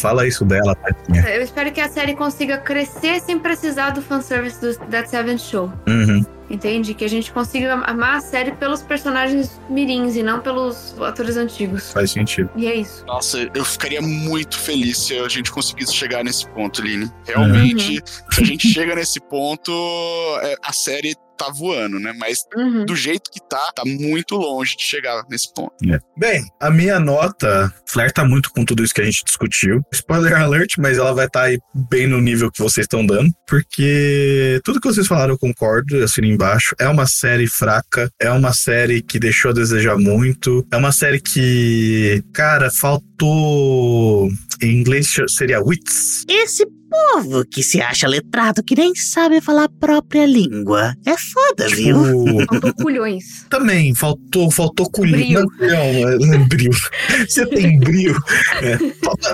Fala 0.00 0.26
isso 0.26 0.46
dela, 0.46 0.74
tadinha. 0.76 1.28
Eu 1.34 1.42
espero 1.42 1.70
que 1.70 1.80
a 1.80 1.88
série 1.90 2.14
consiga 2.14 2.56
crescer 2.56 3.20
sem 3.20 3.38
precisar 3.38 3.90
do 3.90 4.00
fanservice 4.00 4.58
do 4.58 4.74
That 4.86 5.10
Seven 5.10 5.36
Show. 5.36 5.70
Uhum. 5.86 6.24
Entende? 6.50 6.94
Que 6.94 7.04
a 7.04 7.08
gente 7.08 7.32
consiga 7.32 7.74
amar 7.74 8.16
a 8.16 8.20
série 8.20 8.50
pelos 8.52 8.82
personagens 8.82 9.60
mirins 9.70 10.16
e 10.16 10.22
não 10.22 10.40
pelos 10.40 11.00
atores 11.00 11.36
antigos. 11.36 11.92
Faz 11.92 12.10
sentido. 12.10 12.50
E 12.56 12.66
é 12.66 12.74
isso. 12.74 13.04
Nossa, 13.06 13.48
eu 13.54 13.64
ficaria 13.64 14.02
muito 14.02 14.58
feliz 14.58 14.98
se 14.98 15.16
a 15.16 15.28
gente 15.28 15.52
conseguisse 15.52 15.94
chegar 15.94 16.24
nesse 16.24 16.48
ponto, 16.48 16.82
Line. 16.82 17.10
Realmente, 17.24 18.02
se 18.30 18.40
a 18.40 18.44
gente 18.44 18.68
chega 18.68 18.96
nesse 18.96 19.20
ponto, 19.20 19.70
é, 20.42 20.56
a 20.62 20.72
série 20.72 21.14
tá 21.44 21.50
voando, 21.50 21.98
né? 21.98 22.12
Mas 22.18 22.40
Uhum. 22.56 22.84
do 22.84 22.94
jeito 22.96 23.30
que 23.30 23.40
tá, 23.48 23.72
tá 23.74 23.82
muito 23.84 24.36
longe 24.36 24.76
de 24.76 24.82
chegar 24.82 25.24
nesse 25.30 25.52
ponto. 25.54 25.72
Bem, 26.16 26.44
a 26.60 26.70
minha 26.70 26.98
nota 27.00 27.72
flerta 27.86 28.24
muito 28.24 28.50
com 28.50 28.64
tudo 28.64 28.82
isso 28.84 28.92
que 28.94 29.00
a 29.00 29.04
gente 29.04 29.24
discutiu. 29.24 29.82
Spoiler 29.92 30.34
alert, 30.38 30.74
mas 30.78 30.98
ela 30.98 31.12
vai 31.14 31.26
estar 31.26 31.42
aí 31.44 31.58
bem 31.90 32.06
no 32.06 32.20
nível 32.20 32.50
que 32.50 32.62
vocês 32.62 32.84
estão 32.84 33.04
dando. 33.04 33.30
Porque 33.46 34.60
tudo 34.64 34.80
que 34.80 34.88
vocês 34.88 35.06
falaram 35.06 35.34
eu 35.34 35.38
concordo, 35.38 35.96
eu 35.96 36.04
assino 36.04 36.26
embaixo. 36.26 36.74
É 36.78 36.88
uma 36.88 37.06
série 37.06 37.46
fraca, 37.46 38.10
é 38.20 38.30
uma 38.30 38.52
série 38.52 39.00
que 39.02 39.18
deixou 39.18 39.50
a 39.50 39.54
desejar 39.54 39.96
muito. 39.96 40.66
É 40.72 40.76
uma 40.76 40.92
série 40.92 41.20
que, 41.20 42.22
cara, 42.34 42.70
faltou. 42.70 44.28
Em 44.62 44.80
inglês 44.80 45.08
seria 45.28 45.60
wits. 45.62 46.24
Esse 46.28 46.66
povo 47.14 47.44
que 47.44 47.62
se 47.62 47.80
acha 47.80 48.08
letrado 48.08 48.64
que 48.64 48.74
nem 48.74 48.92
sabe 48.96 49.40
falar 49.40 49.64
a 49.64 49.68
própria 49.68 50.26
língua. 50.26 50.92
É 51.06 51.14
foda, 51.16 51.68
viu? 51.68 52.02
Tipo, 52.02 52.46
Faltou 52.60 52.74
culhões. 52.74 53.24
também 53.48 53.94
faltou, 53.94 54.50
faltou. 54.50 54.90
Brio. 54.98 55.40
Não, 55.60 55.68
não, 55.68 56.18
não, 56.26 56.34
é 56.34 56.38
brio. 56.38 56.70
Você 57.28 57.46
tem 57.46 57.78
brio? 57.78 58.16
É. 58.60 58.76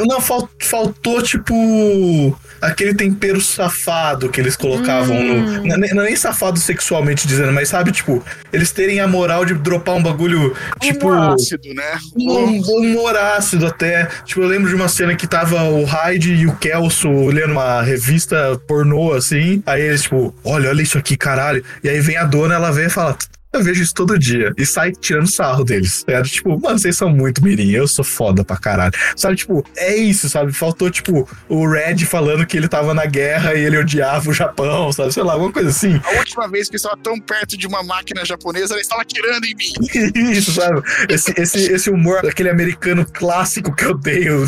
Não, 0.07 0.21
fal- 0.21 0.49
faltou, 0.63 1.23
tipo, 1.23 2.39
aquele 2.61 2.93
tempero 2.95 3.41
safado 3.41 4.29
que 4.29 4.39
eles 4.41 4.55
colocavam 4.55 5.17
Hum. 5.17 5.43
no. 5.43 5.65
Não, 5.67 5.75
é 5.77 5.79
nem- 5.95 6.13
é 6.13 6.17
safado 6.17 6.59
sexualmente 6.59 7.27
dizendo, 7.27 7.53
mas 7.53 7.71
sabe, 7.71 7.91
tipo, 7.91 8.23
eles 8.53 8.71
terem 8.71 9.01
a 9.01 9.09
moral 9.09 9.45
de 9.47 9.55
dropar 9.55 9.95
um 9.97 10.03
bagulho, 10.03 10.55
tipo. 10.79 11.09
Um 11.09 11.33
ácido, 11.33 11.73
né? 11.75 11.99
Um, 12.15 12.61
um 12.61 12.81
humor 12.81 13.17
ácido 13.17 13.67
até. 13.67 14.07
Tipo, 14.27 14.43
eu 14.43 14.49
lembro 14.49 14.69
de 14.69 14.75
uma 14.75 14.89
cena 14.89 15.16
que 15.17 15.27
tava 15.27 15.63
o 15.65 15.85
Hyde 15.85 16.35
e 16.35 16.47
o 16.47 16.57
Kelso 16.57 17.09
lendo 17.27 17.53
uma 17.53 17.83
revista 17.83 18.61
pornô, 18.67 19.13
assim. 19.13 19.63
Aí 19.67 19.83
eles, 19.83 20.03
tipo, 20.03 20.35
olha, 20.45 20.69
olha 20.69 20.83
isso 20.83 20.99
aqui, 20.99 21.17
caralho. 21.17 21.65
E 21.83 21.89
aí 21.89 22.01
vem 22.01 22.17
a 22.17 22.25
dona, 22.25 22.55
ela 22.55 22.71
vem 22.71 22.87
e 22.87 22.91
fala. 22.91 23.17
Eu 23.57 23.65
vejo 23.65 23.83
isso 23.83 23.95
todo 23.95 24.19
dia. 24.19 24.53
E 24.57 24.67
sai 24.67 24.93
tirando 24.93 25.27
sarro 25.27 25.65
deles. 25.65 26.05
É, 26.07 26.21
tipo, 26.23 26.61
mano, 26.61 26.79
vocês 26.79 26.97
são 26.97 27.09
muito 27.09 27.43
mirim. 27.43 27.71
Eu 27.71 27.89
sou 27.89 28.05
foda 28.05 28.45
pra 28.45 28.57
caralho. 28.57 28.93
Sabe, 29.17 29.37
tipo, 29.37 29.65
é 29.77 29.97
isso, 29.97 30.29
sabe? 30.29 30.53
Faltou, 30.53 30.91
tipo, 30.91 31.29
o 31.49 31.67
Red 31.67 32.05
falando 32.05 32.47
que 32.47 32.57
ele 32.57 32.69
tava 32.69 32.93
na 32.93 33.07
guerra 33.07 33.55
e 33.55 33.65
ele 33.65 33.79
odiava 33.79 34.29
o 34.29 34.35
Japão, 34.35 34.93
sabe? 34.93 35.13
Sei 35.13 35.23
lá, 35.23 35.33
alguma 35.33 35.53
coisa 35.53 35.71
assim. 35.71 36.01
A 36.05 36.19
última 36.19 36.49
vez 36.49 36.69
que 36.69 36.77
eu 36.77 36.79
estava 36.79 36.97
tão 36.99 37.19
perto 37.19 37.57
de 37.57 37.67
uma 37.67 37.83
máquina 37.83 38.25
japonesa, 38.25 38.75
ela 38.75 38.81
estava 38.81 39.03
atirando 39.03 39.47
em 39.47 39.55
mim. 39.55 39.73
Isso, 40.33 40.53
sabe? 40.53 40.83
Esse, 41.09 41.33
esse, 41.37 41.73
esse 41.73 41.91
humor 41.91 42.23
daquele 42.23 42.51
americano 42.51 43.07
clássico 43.07 43.75
que 43.75 43.85
eu 43.85 43.91
odeio. 43.91 44.47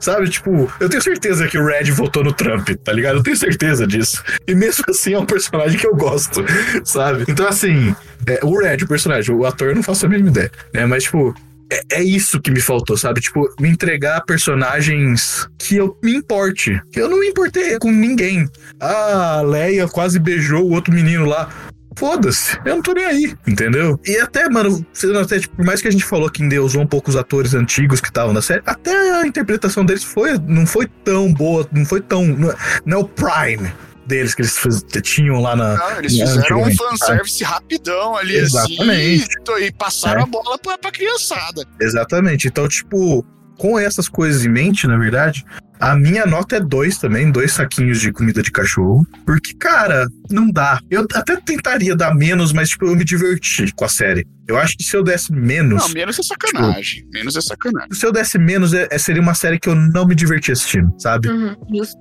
Sabe, 0.00 0.30
tipo, 0.30 0.72
eu 0.80 0.88
tenho 0.88 1.02
certeza 1.02 1.46
que 1.46 1.58
o 1.58 1.66
Red 1.66 1.90
votou 1.90 2.24
no 2.24 2.32
Trump, 2.32 2.70
tá 2.82 2.90
ligado? 2.90 3.18
Eu 3.18 3.22
tenho 3.22 3.36
certeza 3.36 3.86
disso. 3.86 4.24
E 4.46 4.54
mesmo 4.54 4.82
assim 4.88 5.12
é 5.12 5.18
um 5.18 5.26
personagem 5.26 5.78
que 5.78 5.86
eu 5.86 5.94
gosto, 5.94 6.42
sabe? 6.84 7.26
Então, 7.28 7.46
assim, 7.46 7.94
é, 8.26 8.40
o 8.50 8.60
Red, 8.60 8.78
o 8.84 8.88
personagem, 8.88 9.34
o 9.34 9.46
ator, 9.46 9.68
eu 9.68 9.74
não 9.74 9.82
faço 9.82 10.06
a 10.06 10.08
mínima 10.08 10.30
ideia, 10.30 10.50
né? 10.72 10.86
Mas, 10.86 11.04
tipo, 11.04 11.34
é, 11.70 12.00
é 12.00 12.02
isso 12.02 12.40
que 12.40 12.50
me 12.50 12.60
faltou, 12.60 12.96
sabe? 12.96 13.20
Tipo, 13.20 13.48
me 13.60 13.68
entregar 13.68 14.22
personagens 14.22 15.48
que 15.56 15.76
eu 15.76 15.96
me 16.02 16.14
importe. 16.14 16.80
Eu 16.94 17.08
não 17.08 17.20
me 17.20 17.28
importei 17.28 17.78
com 17.78 17.90
ninguém. 17.90 18.48
A 18.80 19.42
Leia 19.42 19.86
quase 19.86 20.18
beijou 20.18 20.64
o 20.64 20.72
outro 20.72 20.92
menino 20.92 21.24
lá. 21.24 21.48
Foda-se, 21.96 22.56
eu 22.64 22.76
não 22.76 22.82
tô 22.82 22.92
nem 22.92 23.04
aí, 23.04 23.34
entendeu? 23.46 24.00
E 24.06 24.16
até, 24.16 24.48
mano, 24.48 24.84
até, 25.20 25.40
tipo, 25.40 25.56
por 25.56 25.66
mais 25.66 25.82
que 25.82 25.88
a 25.88 25.90
gente 25.90 26.04
falou 26.04 26.30
que 26.30 26.42
endeusou 26.42 26.80
um 26.80 26.86
pouco 26.86 27.10
os 27.10 27.16
atores 27.16 27.52
antigos 27.52 28.00
que 28.00 28.08
estavam 28.08 28.32
na 28.32 28.40
série, 28.40 28.62
até 28.64 29.20
a 29.20 29.26
interpretação 29.26 29.84
deles 29.84 30.04
foi, 30.04 30.38
não 30.38 30.64
foi 30.66 30.88
tão 31.04 31.32
boa, 31.32 31.68
não 31.72 31.84
foi 31.84 32.00
tão. 32.00 32.24
Não 32.24 32.50
é, 32.50 32.56
não 32.86 32.98
é 32.98 33.00
o 33.00 33.08
Prime 33.08 33.70
deles 34.10 34.34
que 34.34 34.42
eles 34.42 34.58
fiz- 34.58 34.84
tinham 35.02 35.40
lá 35.40 35.56
na. 35.56 35.96
Eles 35.98 36.12
fizeram 36.18 36.62
um 36.62 36.74
fanservice 36.76 37.42
rapidão 37.42 38.16
ali, 38.16 38.36
Exatamente. 38.36 39.24
assim, 39.48 39.64
e 39.64 39.72
passaram 39.72 40.20
É. 40.20 40.24
a 40.24 40.26
bola 40.26 40.58
pra, 40.58 40.76
pra 40.76 40.90
criançada. 40.92 41.64
Exatamente. 41.80 42.46
Então, 42.48 42.68
tipo, 42.68 43.24
com 43.56 43.78
essas 43.78 44.08
coisas 44.08 44.44
em 44.44 44.48
mente, 44.48 44.86
na 44.86 44.96
verdade, 44.98 45.44
a 45.78 45.94
minha 45.96 46.26
nota 46.26 46.56
é 46.56 46.60
dois 46.60 46.98
também, 46.98 47.30
dois 47.30 47.52
saquinhos 47.52 48.00
de 48.00 48.12
comida 48.12 48.42
de 48.42 48.50
cachorro. 48.50 49.06
Porque, 49.24 49.54
cara, 49.54 50.06
não 50.30 50.50
dá. 50.50 50.80
Eu 50.90 51.06
até 51.14 51.36
tentaria 51.36 51.94
dar 51.96 52.14
menos, 52.14 52.52
mas, 52.52 52.70
tipo, 52.70 52.86
eu 52.86 52.96
me 52.96 53.04
diverti 53.04 53.72
com 53.74 53.84
a 53.84 53.88
série. 53.88 54.26
Eu 54.48 54.58
acho 54.58 54.76
que 54.76 54.82
se 54.82 54.96
eu 54.96 55.04
desse 55.04 55.32
menos. 55.32 55.80
Não, 55.80 55.88
menos 55.94 56.18
é 56.18 56.22
sacanagem. 56.24 57.06
Menos 57.12 57.36
é 57.36 57.40
sacanagem. 57.40 57.92
Se 57.92 58.04
eu 58.04 58.10
desse 58.10 58.36
menos, 58.36 58.74
é, 58.74 58.88
seria 58.98 59.22
uma 59.22 59.34
série 59.34 59.60
que 59.60 59.68
eu 59.68 59.76
não 59.76 60.04
me 60.04 60.14
diverti 60.14 60.50
assistindo, 60.50 60.92
sabe? 60.98 61.28
Uhum. 61.28 61.54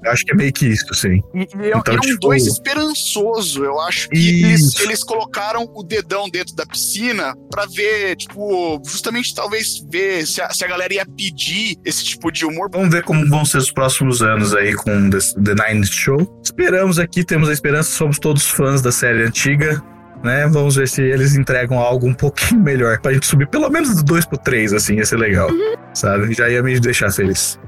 Eu 0.03 0.11
acho 0.11 0.25
que 0.25 0.31
é 0.31 0.35
meio 0.35 0.51
que 0.51 0.65
isso, 0.67 0.91
sim. 0.95 1.19
E, 1.35 1.41
é, 1.41 1.77
Então, 1.77 1.93
é 1.93 1.97
um 1.97 1.99
tipo- 1.99 2.19
dois 2.19 2.47
esperançoso. 2.47 3.63
Eu 3.63 3.79
acho 3.81 4.09
que 4.09 4.17
eles, 4.43 4.79
eles 4.79 5.03
colocaram 5.03 5.69
o 5.75 5.83
dedão 5.83 6.27
dentro 6.29 6.55
da 6.55 6.65
piscina 6.65 7.35
pra 7.51 7.65
ver, 7.67 8.15
tipo, 8.15 8.81
justamente 8.85 9.33
talvez 9.35 9.83
ver 9.91 10.25
se 10.25 10.41
a, 10.41 10.49
se 10.49 10.63
a 10.65 10.67
galera 10.67 10.93
ia 10.93 11.05
pedir 11.05 11.77
esse 11.85 12.03
tipo 12.03 12.31
de 12.31 12.45
humor. 12.45 12.69
Vamos 12.71 12.89
ver 12.89 13.03
como 13.03 13.27
vão 13.29 13.45
ser 13.45 13.57
os 13.57 13.71
próximos 13.71 14.21
anos 14.21 14.55
aí 14.55 14.73
com 14.73 15.09
The, 15.09 15.17
The 15.43 15.73
Nine 15.73 15.85
Show. 15.85 16.41
Esperamos 16.43 16.97
aqui, 16.99 17.23
temos 17.23 17.47
a 17.49 17.53
esperança, 17.53 17.91
somos 17.91 18.17
todos 18.19 18.49
fãs 18.49 18.81
da 18.81 18.91
série 18.91 19.23
antiga. 19.23 19.81
Né? 20.23 20.47
Vamos 20.47 20.75
ver 20.75 20.87
se 20.87 21.01
eles 21.01 21.35
entregam 21.35 21.79
algo 21.79 22.05
um 22.05 22.13
pouquinho 22.13 22.61
melhor 22.61 22.99
pra 22.99 23.13
gente 23.13 23.25
subir 23.25 23.47
pelo 23.47 23.69
menos 23.69 23.95
do 23.95 24.03
2 24.03 24.25
pro 24.25 24.37
3, 24.37 24.73
assim, 24.73 24.95
ia 24.95 25.05
ser 25.05 25.17
legal. 25.17 25.49
Sabe? 25.93 26.33
Já 26.33 26.49
ia 26.49 26.61
me 26.61 26.77
deixar 26.79 27.11
feliz. 27.11 27.59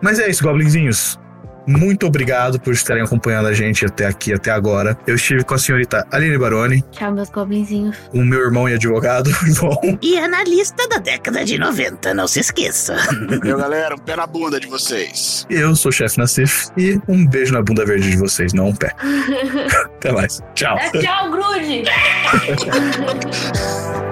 Mas 0.00 0.18
é 0.18 0.28
isso, 0.28 0.42
Goblinzinhos. 0.42 1.18
Muito 1.66 2.06
obrigado 2.06 2.60
por 2.60 2.72
estarem 2.72 3.02
acompanhando 3.02 3.48
a 3.48 3.52
gente 3.52 3.84
até 3.86 4.06
aqui, 4.06 4.32
até 4.32 4.50
agora. 4.50 4.96
Eu 5.06 5.14
estive 5.14 5.44
com 5.44 5.54
a 5.54 5.58
senhorita 5.58 6.06
Aline 6.10 6.38
Baroni, 6.38 6.82
Tchau, 6.90 7.12
meus 7.12 7.30
goblinzinhos. 7.30 7.96
o 8.12 8.24
meu 8.24 8.40
irmão 8.40 8.68
e 8.68 8.74
advogado, 8.74 9.30
João. 9.46 9.78
E 10.00 10.18
analista 10.18 10.88
da 10.88 10.98
década 10.98 11.44
de 11.44 11.58
90, 11.58 12.14
não 12.14 12.26
se 12.26 12.40
esqueça. 12.40 12.96
Meu 13.42 13.58
galera, 13.58 13.94
um 13.94 13.98
pé 13.98 14.16
na 14.16 14.26
bunda 14.26 14.58
de 14.58 14.66
vocês. 14.66 15.46
Eu 15.48 15.76
sou 15.76 15.90
o 15.90 15.92
chefe 15.92 16.18
Nassif 16.18 16.68
e 16.76 16.98
um 17.08 17.26
beijo 17.26 17.52
na 17.52 17.62
bunda 17.62 17.84
verde 17.84 18.10
de 18.10 18.16
vocês, 18.16 18.52
não 18.52 18.68
um 18.68 18.74
pé. 18.74 18.92
Até 19.96 20.12
mais. 20.12 20.40
Tchau. 20.54 20.76
É, 20.78 20.90
tchau, 20.90 21.30
Grude! 21.30 21.84